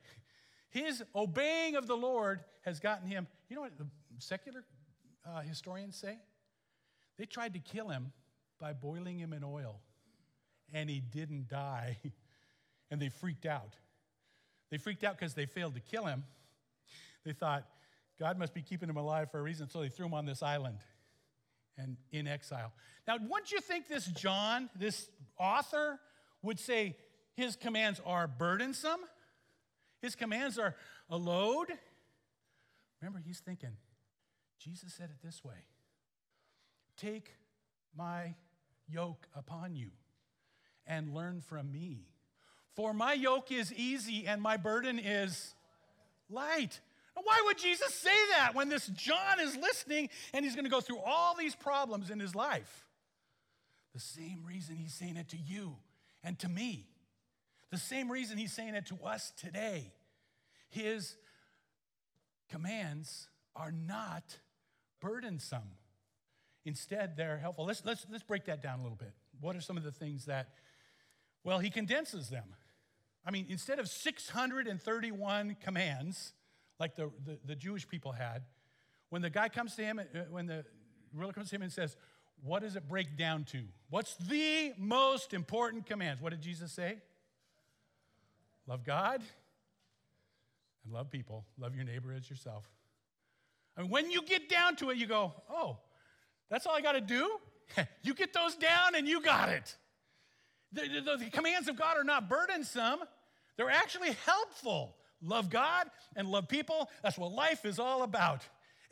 [0.70, 3.86] His obeying of the Lord has gotten him, you know what the
[4.18, 4.64] secular
[5.26, 6.18] uh, historians say?
[7.18, 8.12] They tried to kill him
[8.60, 9.80] by boiling him in oil,
[10.72, 11.98] and he didn't die.
[12.90, 13.74] and they freaked out.
[14.70, 16.24] They freaked out because they failed to kill him.
[17.24, 17.66] They thought,
[18.18, 20.42] God must be keeping him alive for a reason, so they threw him on this
[20.42, 20.78] island
[21.78, 22.72] and in exile.
[23.06, 26.00] Now, wouldn't you think this John, this author,
[26.42, 26.96] would say
[27.34, 29.00] his commands are burdensome?
[30.00, 30.74] His commands are
[31.10, 31.66] a load?
[33.00, 33.76] Remember, he's thinking,
[34.58, 35.66] Jesus said it this way
[36.96, 37.34] Take
[37.96, 38.34] my
[38.88, 39.90] yoke upon you
[40.86, 42.08] and learn from me.
[42.74, 45.54] For my yoke is easy and my burden is
[46.28, 46.80] light.
[47.22, 50.80] Why would Jesus say that when this John is listening and he's going to go
[50.80, 52.86] through all these problems in his life?
[53.94, 55.76] The same reason he's saying it to you
[56.22, 56.86] and to me.
[57.70, 59.92] The same reason he's saying it to us today.
[60.68, 61.16] His
[62.50, 64.38] commands are not
[65.00, 65.72] burdensome.
[66.64, 67.64] Instead, they're helpful.
[67.64, 69.12] Let's, let's, let's break that down a little bit.
[69.40, 70.48] What are some of the things that,
[71.44, 72.54] well, he condenses them.
[73.24, 76.32] I mean, instead of 631 commands,
[76.78, 78.42] like the, the, the, Jewish people had,
[79.10, 80.64] when the guy comes to him, uh, when the
[81.14, 81.96] ruler comes to him and says,
[82.42, 83.62] What does it break down to?
[83.90, 86.20] What's the most important commands?
[86.20, 86.98] What did Jesus say?
[88.66, 89.22] Love God
[90.84, 92.68] and love people, love your neighbor as yourself.
[93.76, 95.78] Mean, when you get down to it, you go, oh,
[96.48, 97.30] that's all I got to do?
[98.02, 99.76] you get those down and you got it.
[100.72, 103.00] The, the, the, commands of God are not burdensome,
[103.56, 104.96] they're actually helpful.
[105.26, 106.88] Love God and love people.
[107.02, 108.42] That's what life is all about.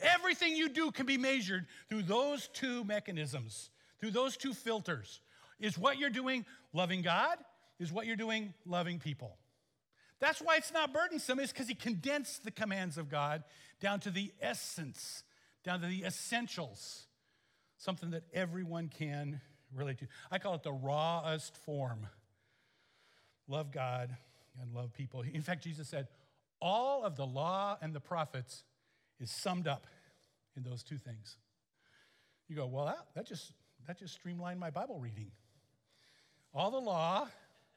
[0.01, 3.71] Everything you do can be measured through those two mechanisms,
[4.01, 5.21] through those two filters.
[5.61, 7.39] Is what you're doing loving God?
[7.79, 9.37] Is what you're doing loving people?
[10.21, 13.45] That's why it's not burdensome, is because he condensed the commands of God
[13.81, 15.23] down to the essence,
[15.65, 17.07] down to the essentials,
[17.79, 19.41] something that everyone can
[19.75, 20.07] relate to.
[20.31, 22.07] I call it the rawest form.
[23.49, 24.17] Love God
[24.61, 25.23] and love people.
[25.23, 26.09] In fact, Jesus said,
[26.65, 28.65] all of the law and the prophets
[29.21, 29.87] is summed up
[30.57, 31.37] in those two things.
[32.49, 33.53] You go, well, that, that just
[33.87, 35.31] that just streamlined my Bible reading.
[36.55, 37.29] All the law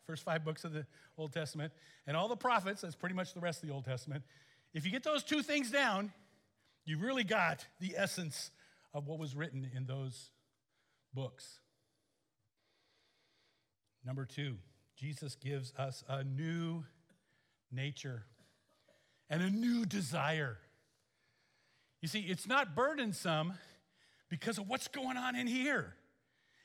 [0.07, 0.85] first five books of the
[1.17, 1.73] Old Testament,
[2.07, 4.23] and all the prophets, that's pretty much the rest of the Old Testament.
[4.73, 6.13] If you get those two things down,
[6.85, 8.51] you really got the essence
[8.93, 10.31] of what was written in those
[11.13, 11.59] books.
[14.05, 14.55] Number two,
[14.95, 16.85] Jesus gives us a new
[17.69, 18.23] nature
[19.29, 20.57] and a new desire.
[22.01, 23.53] You see, it's not burdensome
[24.29, 25.95] because of what's going on in here.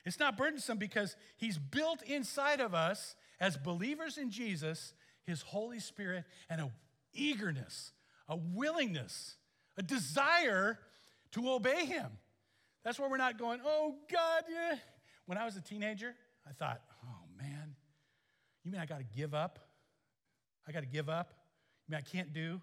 [0.05, 4.94] It's not burdensome because He's built inside of us as believers in Jesus,
[5.25, 6.70] His Holy Spirit, and a
[7.14, 7.92] eagerness,
[8.29, 9.37] a willingness,
[9.77, 10.79] a desire
[11.33, 12.11] to obey Him.
[12.85, 14.77] That's why we're not going, oh God, yeah.
[15.27, 16.14] When I was a teenager,
[16.48, 17.77] I thought, oh man,
[18.64, 19.59] you mean I got to give up?
[20.66, 21.33] I got to give up?
[21.88, 22.61] Mean I can't do?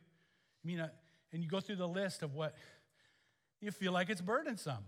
[0.64, 0.90] I mean, I,
[1.32, 2.56] and you go through the list of what
[3.62, 4.86] you feel like it's burdensome.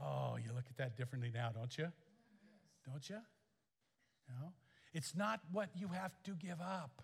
[0.00, 1.88] Oh, you look at that differently now, don't you?
[2.86, 3.16] Don't you?
[4.28, 4.52] know?
[4.92, 7.02] It's not what you have to give up.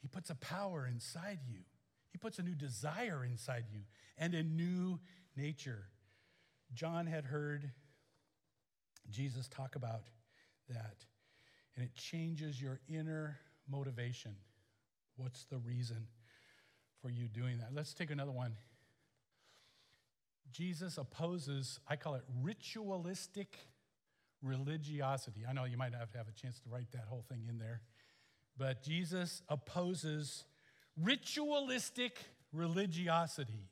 [0.00, 1.60] He puts a power inside you.
[2.10, 3.80] He puts a new desire inside you
[4.16, 4.98] and a new
[5.36, 5.88] nature.
[6.74, 7.70] John had heard
[9.10, 10.02] Jesus talk about
[10.68, 11.04] that,
[11.74, 13.38] and it changes your inner
[13.70, 14.34] motivation.
[15.16, 16.06] What's the reason
[17.02, 17.70] for you doing that?
[17.74, 18.56] Let's take another one.
[20.52, 23.56] Jesus opposes, I call it ritualistic
[24.42, 25.42] religiosity.
[25.48, 27.58] I know you might have to have a chance to write that whole thing in
[27.58, 27.82] there,
[28.56, 30.44] but Jesus opposes
[30.96, 32.18] ritualistic
[32.52, 33.68] religiosity.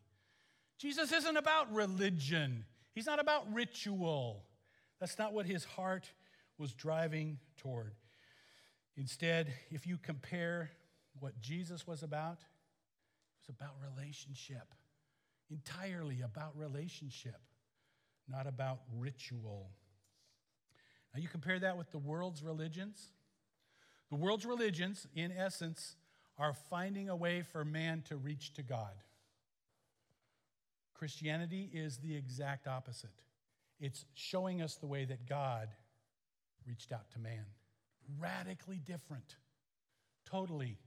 [0.78, 4.42] Jesus isn't about religion, he's not about ritual.
[5.00, 6.10] That's not what his heart
[6.58, 7.92] was driving toward.
[8.96, 10.70] Instead, if you compare
[11.20, 14.74] what Jesus was about, it was about relationship,
[15.50, 17.40] entirely about relationship,
[18.28, 19.70] not about ritual.
[21.14, 23.12] Now, you compare that with the world's religions.
[24.10, 25.96] The world's religions, in essence,
[26.38, 28.92] are finding a way for man to reach to God.
[30.94, 33.22] Christianity is the exact opposite.
[33.78, 35.68] It's showing us the way that God
[36.66, 37.44] reached out to man.
[38.18, 39.36] Radically different,
[40.24, 40.78] totally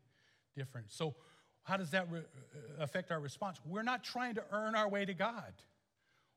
[0.56, 0.92] different.
[0.92, 1.16] So,
[1.64, 3.60] how does that re- uh, affect our response?
[3.66, 5.54] We're not trying to earn our way to God,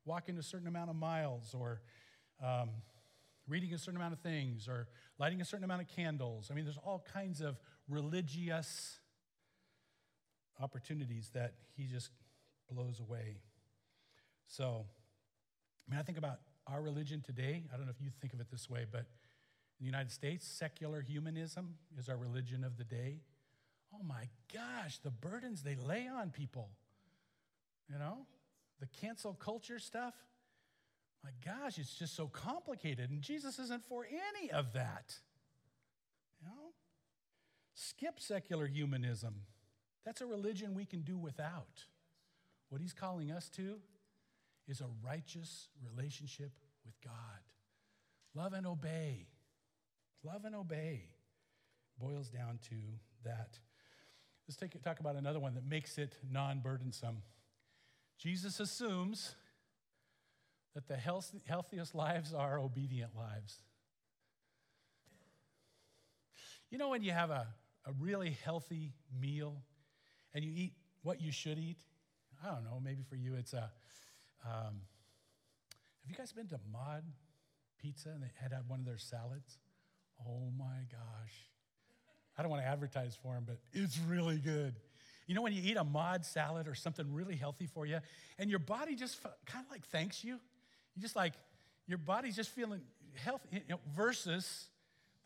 [0.04, 1.80] walking a certain amount of miles or
[2.42, 2.70] um,
[3.48, 6.48] reading a certain amount of things or lighting a certain amount of candles.
[6.50, 8.98] I mean, there's all kinds of religious
[10.60, 12.10] opportunities that he just
[12.70, 13.38] blows away.
[14.46, 14.84] So,
[15.86, 17.64] I mean, I think about our religion today.
[17.72, 19.06] I don't know if you think of it this way, but
[19.82, 23.18] in the United States, secular humanism is our religion of the day.
[23.92, 26.68] Oh my gosh, the burdens they lay on people.
[27.90, 28.18] You know,
[28.78, 30.14] the cancel culture stuff.
[31.24, 35.16] My gosh, it's just so complicated, and Jesus isn't for any of that.
[36.40, 36.72] You know?
[37.74, 39.34] Skip secular humanism.
[40.04, 41.86] That's a religion we can do without.
[42.68, 43.80] What he's calling us to
[44.68, 46.52] is a righteous relationship
[46.84, 47.40] with God.
[48.32, 49.26] Love and obey.
[50.24, 51.04] Love and obey
[51.98, 52.76] boils down to
[53.24, 53.58] that.
[54.46, 57.22] Let's take, talk about another one that makes it non burdensome.
[58.18, 59.34] Jesus assumes
[60.74, 63.58] that the health, healthiest lives are obedient lives.
[66.70, 67.46] You know, when you have a,
[67.86, 69.62] a really healthy meal
[70.34, 71.78] and you eat what you should eat?
[72.42, 73.70] I don't know, maybe for you it's a.
[74.44, 74.80] Um,
[76.02, 77.04] have you guys been to Mod
[77.80, 79.58] Pizza and they had one of their salads?
[80.26, 81.32] Oh my gosh.
[82.36, 84.74] I don't want to advertise for them, but it's really good.
[85.26, 87.98] You know, when you eat a mod salad or something really healthy for you,
[88.38, 90.34] and your body just kind of like thanks you,
[90.94, 91.34] you just like,
[91.86, 92.80] your body's just feeling
[93.14, 94.66] healthy you know, versus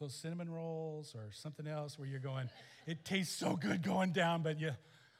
[0.00, 2.50] those cinnamon rolls or something else where you're going,
[2.86, 4.70] it tastes so good going down, but you,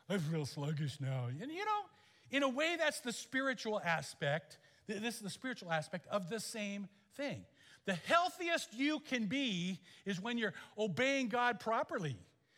[0.09, 1.27] I feel sluggish now.
[1.29, 1.83] And you know,
[2.31, 4.59] in a way, that's the spiritual aspect.
[4.87, 7.45] This is the spiritual aspect of the same thing.
[7.87, 12.16] The healthiest you can be is when you're obeying God properly.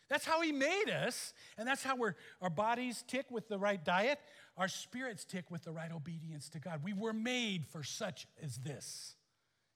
[0.09, 1.95] That's how He made us, and that's how
[2.41, 4.19] our bodies tick with the right diet,
[4.57, 6.83] our spirits tick with the right obedience to God.
[6.83, 9.15] We were made for such as this.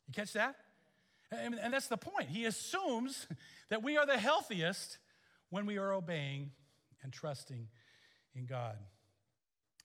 [0.07, 0.55] You catch that?
[1.31, 2.29] And, and that's the point.
[2.29, 3.27] He assumes
[3.69, 4.97] that we are the healthiest
[5.49, 6.51] when we are obeying
[7.03, 7.67] and trusting
[8.35, 8.77] in God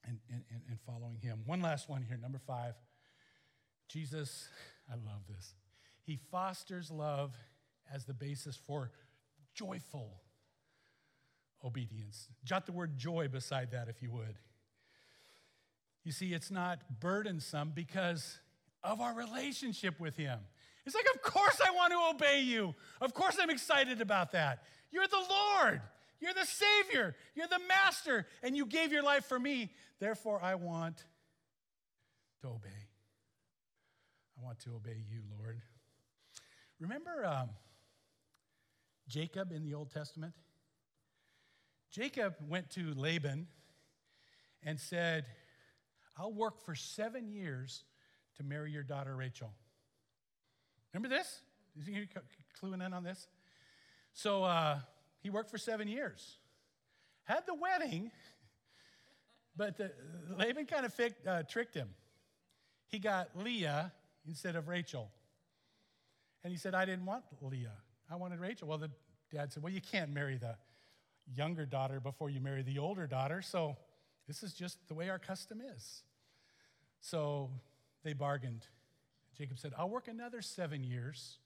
[0.07, 1.41] and, and, and following Him.
[1.45, 2.73] One last one here, number five.
[3.87, 4.47] Jesus,
[4.89, 5.53] I love this.
[6.09, 7.35] He fosters love
[7.93, 8.89] as the basis for
[9.53, 10.23] joyful
[11.63, 12.29] obedience.
[12.43, 14.39] Jot the word joy beside that, if you would.
[16.03, 18.39] You see, it's not burdensome because
[18.83, 20.39] of our relationship with Him.
[20.87, 22.73] It's like, of course I want to obey you.
[23.01, 24.63] Of course I'm excited about that.
[24.89, 25.79] You're the Lord.
[26.19, 27.15] You're the Savior.
[27.35, 28.25] You're the Master.
[28.41, 29.69] And you gave your life for me.
[29.99, 31.03] Therefore, I want
[32.41, 32.87] to obey.
[34.39, 35.61] I want to obey you, Lord.
[36.79, 37.49] Remember um,
[39.07, 40.33] Jacob in the Old Testament?
[41.91, 43.47] Jacob went to Laban
[44.63, 45.25] and said,
[46.17, 47.83] I'll work for seven years
[48.37, 49.51] to marry your daughter Rachel.
[50.93, 51.41] Remember this?
[51.79, 52.07] Is he
[52.61, 53.27] cluing in on this?
[54.13, 54.79] So uh,
[55.21, 56.37] he worked for seven years,
[57.23, 58.11] had the wedding,
[59.55, 59.91] but the,
[60.37, 60.93] Laban kind of
[61.27, 61.89] uh, tricked him.
[62.87, 63.91] He got Leah
[64.27, 65.11] instead of Rachel.
[66.43, 67.71] And he said, I didn't want Leah.
[68.09, 68.67] I wanted Rachel.
[68.67, 68.91] Well, the
[69.31, 70.55] dad said, Well, you can't marry the
[71.35, 73.41] younger daughter before you marry the older daughter.
[73.41, 73.77] So
[74.27, 76.03] this is just the way our custom is.
[77.01, 77.49] So
[78.03, 78.65] they bargained.
[79.37, 81.37] Jacob said, I'll work another seven years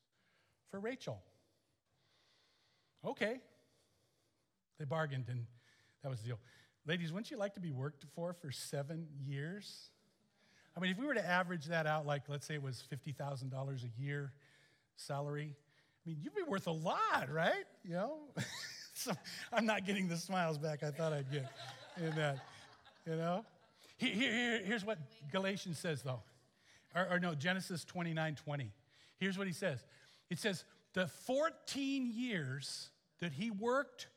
[0.72, 1.22] for Rachel.
[3.06, 3.40] Okay.
[4.80, 5.46] They bargained, and
[6.02, 6.40] that was the deal.
[6.86, 9.90] Ladies, wouldn't you like to be worked for for seven years?
[10.76, 13.84] I mean, if we were to average that out, like let's say it was $50,000
[13.84, 14.34] a year
[14.96, 15.56] salary,
[16.06, 17.66] I mean, you'd be worth a lot, right?
[17.84, 18.18] You know?
[18.94, 19.12] so
[19.52, 21.50] I'm not getting the smiles back I thought I'd get
[21.98, 22.38] in that,
[23.06, 23.46] you know?
[23.98, 24.98] Here, here, here's what
[25.32, 26.22] Galatians says, though.
[26.96, 28.72] Or, or no, Genesis 29 20.
[29.18, 29.84] Here's what he says
[30.30, 32.90] it says, The 14 years
[33.20, 34.08] that he worked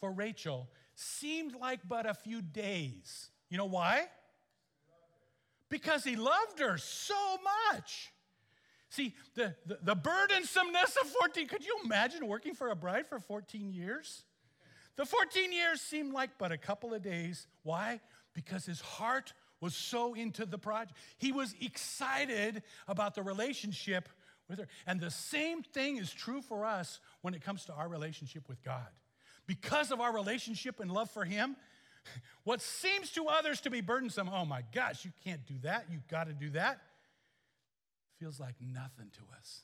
[0.00, 3.30] for Rachel seemed like but a few days.
[3.50, 4.06] You know why?
[5.68, 7.14] Because he loved her so
[7.72, 8.12] much.
[8.88, 13.18] See, the, the, the, burdensomeness of 14, could you imagine working for a bride for
[13.18, 14.22] 14 years?
[14.96, 17.46] The 14 years seemed like but a couple of days.
[17.62, 18.00] Why?
[18.32, 20.96] Because his heart was so into the project.
[21.18, 24.08] He was excited about the relationship
[24.48, 24.68] with her.
[24.86, 28.62] And the same thing is true for us when it comes to our relationship with
[28.62, 28.88] God.
[29.46, 31.56] Because of our relationship and love for Him,
[32.44, 36.06] what seems to others to be burdensome, oh my gosh, you can't do that, you've
[36.08, 36.80] got to do that,
[38.18, 39.62] feels like nothing to us.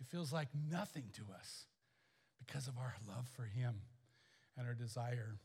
[0.00, 1.66] It feels like nothing to us
[2.44, 3.80] because of our love for Him
[4.56, 5.36] and our desire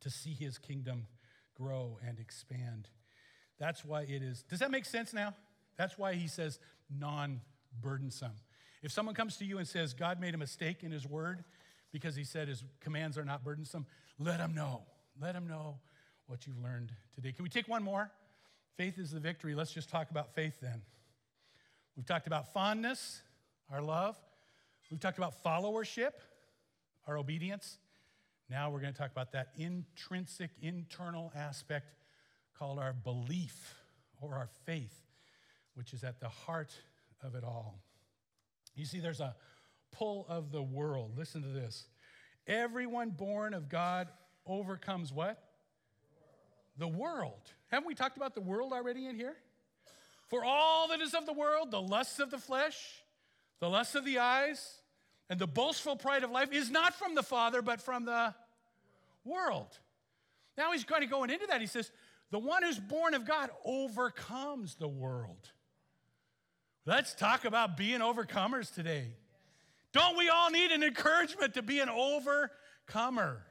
[0.00, 1.06] to see His kingdom
[1.54, 2.88] grow and expand.
[3.58, 4.42] That's why it is.
[4.48, 5.34] Does that make sense now?
[5.76, 6.58] That's why He says
[6.90, 7.40] non
[7.80, 8.32] burdensome.
[8.82, 11.44] If someone comes to you and says God made a mistake in His word
[11.92, 13.86] because He said His commands are not burdensome,
[14.18, 14.82] let Him know.
[15.20, 15.78] Let Him know
[16.26, 17.32] what you've learned today.
[17.32, 18.10] Can we take one more?
[18.76, 19.54] Faith is the victory.
[19.54, 20.82] Let's just talk about faith then.
[21.96, 23.22] We've talked about fondness,
[23.72, 24.16] our love.
[24.90, 26.12] We've talked about followership,
[27.06, 27.78] our obedience.
[28.50, 31.94] Now we're going to talk about that intrinsic, internal aspect
[32.58, 33.74] called our belief
[34.20, 34.94] or our faith,
[35.74, 36.72] which is at the heart
[37.22, 37.80] of it all.
[38.74, 39.34] You see, there's a
[39.90, 41.16] pull of the world.
[41.16, 41.86] Listen to this.
[42.46, 44.08] Everyone born of God
[44.46, 45.42] overcomes what?
[46.76, 47.50] The world.
[47.68, 49.36] Haven't we talked about the world already in here?
[50.28, 52.76] For all that is of the world, the lusts of the flesh,
[53.60, 54.80] the lusts of the eyes,
[55.30, 58.34] and the boastful pride of life is not from the Father, but from the
[59.24, 59.78] world.
[60.56, 61.60] Now he's kind of going into that.
[61.60, 61.90] He says,
[62.30, 65.52] The one who's born of God overcomes the world.
[66.84, 69.14] Let's talk about being overcomers today.
[69.92, 73.42] Don't we all need an encouragement to be an overcomer?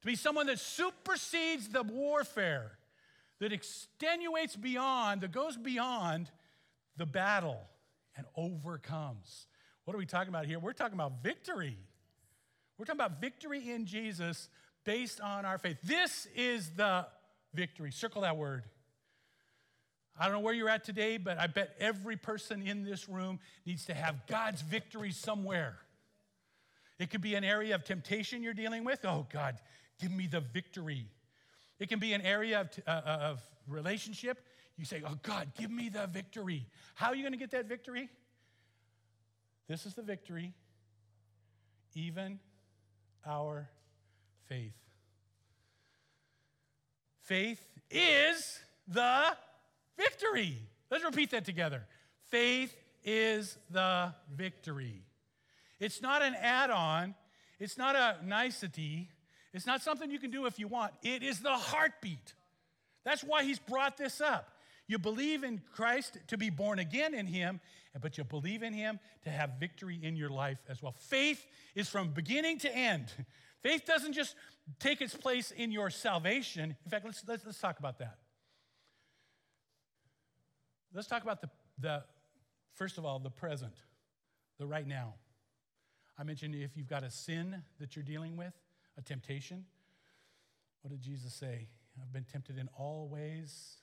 [0.00, 2.78] To be someone that supersedes the warfare
[3.42, 6.30] that extenuates beyond, that goes beyond
[6.96, 7.58] the battle
[8.16, 9.48] and overcomes.
[9.84, 10.60] What are we talking about here?
[10.60, 11.76] We're talking about victory.
[12.78, 14.48] We're talking about victory in Jesus
[14.84, 15.78] based on our faith.
[15.82, 17.04] This is the
[17.52, 17.90] victory.
[17.90, 18.62] Circle that word.
[20.16, 23.40] I don't know where you're at today, but I bet every person in this room
[23.66, 25.78] needs to have God's victory somewhere.
[27.00, 29.04] It could be an area of temptation you're dealing with.
[29.04, 29.56] Oh, God,
[30.00, 31.08] give me the victory.
[31.82, 34.46] It can be an area of, uh, uh, of relationship.
[34.78, 36.64] You say, Oh, God, give me the victory.
[36.94, 38.08] How are you going to get that victory?
[39.66, 40.54] This is the victory,
[41.94, 42.38] even
[43.26, 43.68] our
[44.46, 44.76] faith.
[47.22, 49.36] Faith is the
[49.98, 50.58] victory.
[50.88, 51.82] Let's repeat that together.
[52.28, 55.02] Faith is the victory.
[55.80, 57.16] It's not an add on,
[57.58, 59.08] it's not a nicety,
[59.52, 60.92] it's not something you can do if you want.
[61.02, 62.34] It is the heartbeat.
[63.04, 64.48] That's why he's brought this up.
[64.88, 67.60] You believe in Christ to be born again in him,
[68.00, 70.92] but you believe in him to have victory in your life as well.
[70.92, 73.12] Faith is from beginning to end.
[73.62, 74.34] Faith doesn't just
[74.80, 76.76] take its place in your salvation.
[76.84, 78.18] In fact, let's, let's, let's talk about that.
[80.92, 82.02] Let's talk about the, the,
[82.74, 83.74] first of all, the present,
[84.58, 85.14] the right now.
[86.18, 88.52] I mentioned if you've got a sin that you're dealing with,
[88.98, 89.64] a temptation,
[90.82, 91.68] what did Jesus say?
[92.00, 93.76] I've been tempted in all ways,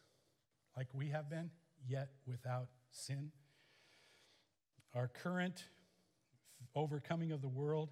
[0.76, 1.50] like we have been,
[1.88, 3.32] yet without sin.
[4.96, 5.64] Our current
[6.76, 7.90] overcoming of the world,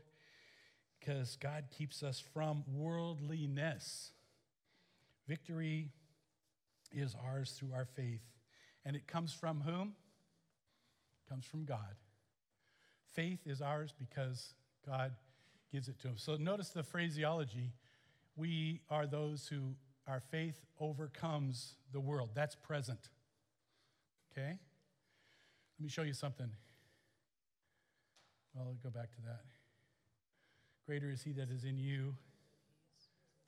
[0.99, 4.11] because God keeps us from worldliness.
[5.27, 5.89] Victory
[6.91, 8.21] is ours through our faith.
[8.85, 9.93] And it comes from whom?
[11.25, 11.95] It comes from God.
[13.13, 14.53] Faith is ours because
[14.85, 15.11] God
[15.71, 16.17] gives it to him.
[16.17, 17.71] So notice the phraseology.
[18.35, 19.75] We are those who
[20.07, 22.29] our faith overcomes the world.
[22.33, 23.09] That's present.
[24.31, 24.57] Okay?
[25.79, 26.49] Let me show you something.
[28.55, 29.41] Well, I'll go back to that.
[30.85, 32.15] Greater is he that is in you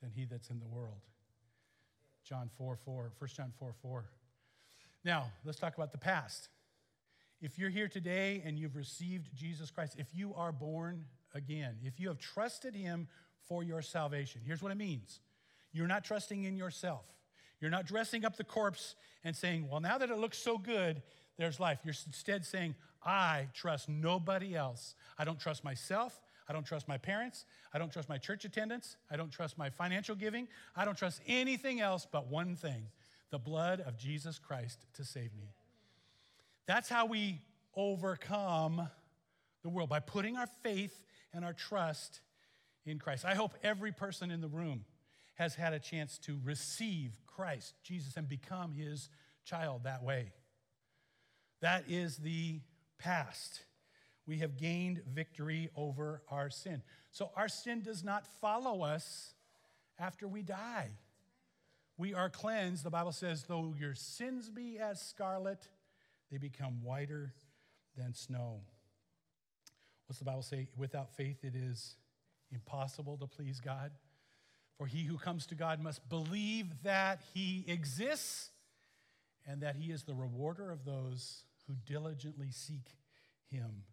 [0.01, 1.01] than he that's in the world.
[2.23, 4.05] John 4 4, 1 John 4 4.
[5.05, 6.49] Now, let's talk about the past.
[7.41, 11.99] If you're here today and you've received Jesus Christ, if you are born again, if
[11.99, 13.07] you have trusted Him
[13.47, 15.19] for your salvation, here's what it means
[15.71, 17.05] you're not trusting in yourself.
[17.61, 21.01] You're not dressing up the corpse and saying, Well, now that it looks so good,
[21.37, 21.79] there's life.
[21.83, 24.95] You're instead saying, I trust nobody else.
[25.17, 26.19] I don't trust myself.
[26.47, 27.45] I don't trust my parents.
[27.73, 28.97] I don't trust my church attendance.
[29.11, 30.47] I don't trust my financial giving.
[30.75, 32.87] I don't trust anything else but one thing
[33.31, 35.53] the blood of Jesus Christ to save me.
[36.65, 37.39] That's how we
[37.75, 38.89] overcome
[39.61, 41.03] the world by putting our faith
[41.33, 42.21] and our trust
[42.85, 43.25] in Christ.
[43.25, 44.85] I hope every person in the room
[45.35, 49.09] has had a chance to receive Christ, Jesus, and become his
[49.45, 50.31] child that way.
[51.61, 52.61] That is the
[52.97, 53.63] past.
[54.25, 56.81] We have gained victory over our sin.
[57.11, 59.33] So our sin does not follow us
[59.97, 60.91] after we die
[61.99, 62.83] we are cleansed.
[62.83, 65.67] The Bible says, though your sins be as scarlet,
[66.31, 67.33] they become whiter
[67.97, 68.61] than snow.
[70.09, 70.67] What's the Bible say?
[70.75, 71.95] Without faith, it is
[72.51, 73.91] impossible to please God.
[74.77, 78.49] For he who comes to God must believe that he exists
[79.47, 82.97] and that he is the rewarder of those who diligently seek
[83.49, 83.83] him.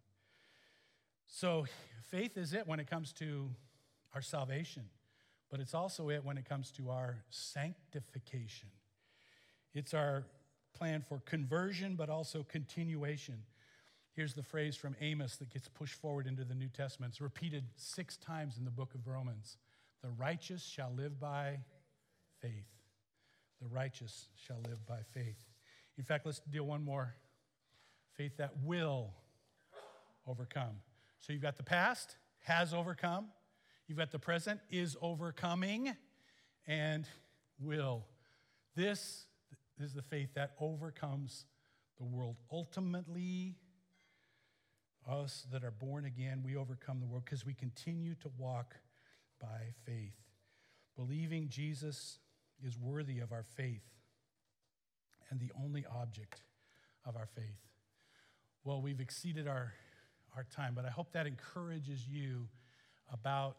[1.29, 1.67] So,
[2.11, 3.51] faith is it when it comes to
[4.15, 4.85] our salvation
[5.51, 8.69] but it's also it when it comes to our sanctification.
[9.75, 10.25] It's our
[10.75, 13.43] plan for conversion, but also continuation.
[14.17, 17.13] Here's the phrase from Amos that gets pushed forward into the New Testament.
[17.13, 19.59] It's repeated six times in the book of Romans.
[20.03, 21.59] The righteous shall live by
[22.41, 22.65] faith.
[23.61, 25.45] The righteous shall live by faith.
[25.99, 27.15] In fact, let's deal one more
[28.15, 29.11] faith that will
[30.27, 30.81] overcome.
[31.19, 33.27] So you've got the past, has overcome.
[33.87, 35.95] You've got the present is overcoming
[36.67, 37.07] and
[37.61, 38.07] will.
[38.75, 39.27] This
[39.79, 41.45] is the faith that overcomes
[41.99, 42.37] the world.
[42.51, 43.57] Ultimately,
[45.09, 48.75] us that are born again, we overcome the world because we continue to walk
[49.41, 50.15] by faith.
[50.97, 52.19] Believing Jesus
[52.65, 53.85] is worthy of our faith
[55.31, 56.41] and the only object
[57.05, 57.61] of our faith.
[58.65, 59.73] Well, we've exceeded our,
[60.35, 62.49] our time, but I hope that encourages you
[63.13, 63.57] about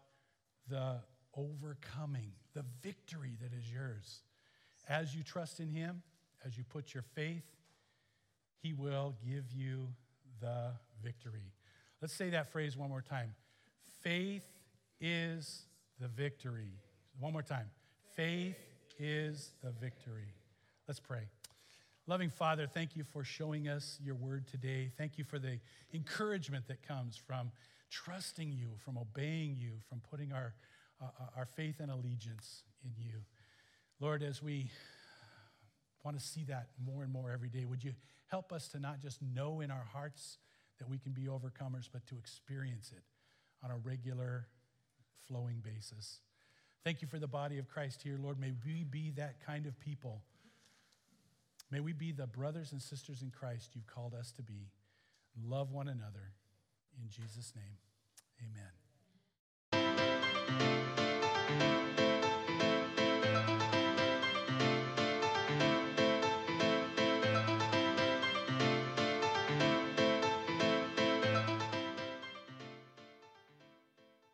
[0.69, 0.97] the
[1.35, 4.21] overcoming, the victory that is yours.
[4.89, 6.01] As you trust in Him,
[6.45, 7.45] as you put your faith,
[8.61, 9.89] He will give you
[10.41, 10.71] the
[11.03, 11.51] victory.
[12.01, 13.33] Let's say that phrase one more time.
[14.01, 14.47] Faith
[14.99, 15.65] is
[15.99, 16.73] the victory.
[17.19, 17.69] One more time.
[18.15, 18.57] Faith
[18.99, 20.33] is the victory.
[20.87, 21.23] Let's pray.
[22.05, 24.91] Loving Father, thank you for showing us your word today.
[24.97, 25.59] Thank you for the
[25.93, 27.51] encouragement that comes from
[27.89, 30.53] trusting you, from obeying you, from putting our,
[31.01, 33.19] uh, our faith and allegiance in you.
[33.99, 34.69] Lord, as we
[36.07, 37.65] want to see that more and more every day.
[37.65, 37.93] Would you
[38.27, 40.37] help us to not just know in our hearts
[40.79, 43.03] that we can be overcomers, but to experience it
[43.63, 44.47] on a regular,
[45.27, 46.19] flowing basis?
[46.83, 48.39] Thank you for the body of Christ here, Lord.
[48.39, 50.21] May we be that kind of people.
[51.69, 54.69] May we be the brothers and sisters in Christ you've called us to be.
[55.43, 56.31] Love one another.
[57.01, 57.77] In Jesus' name,
[58.41, 58.76] amen.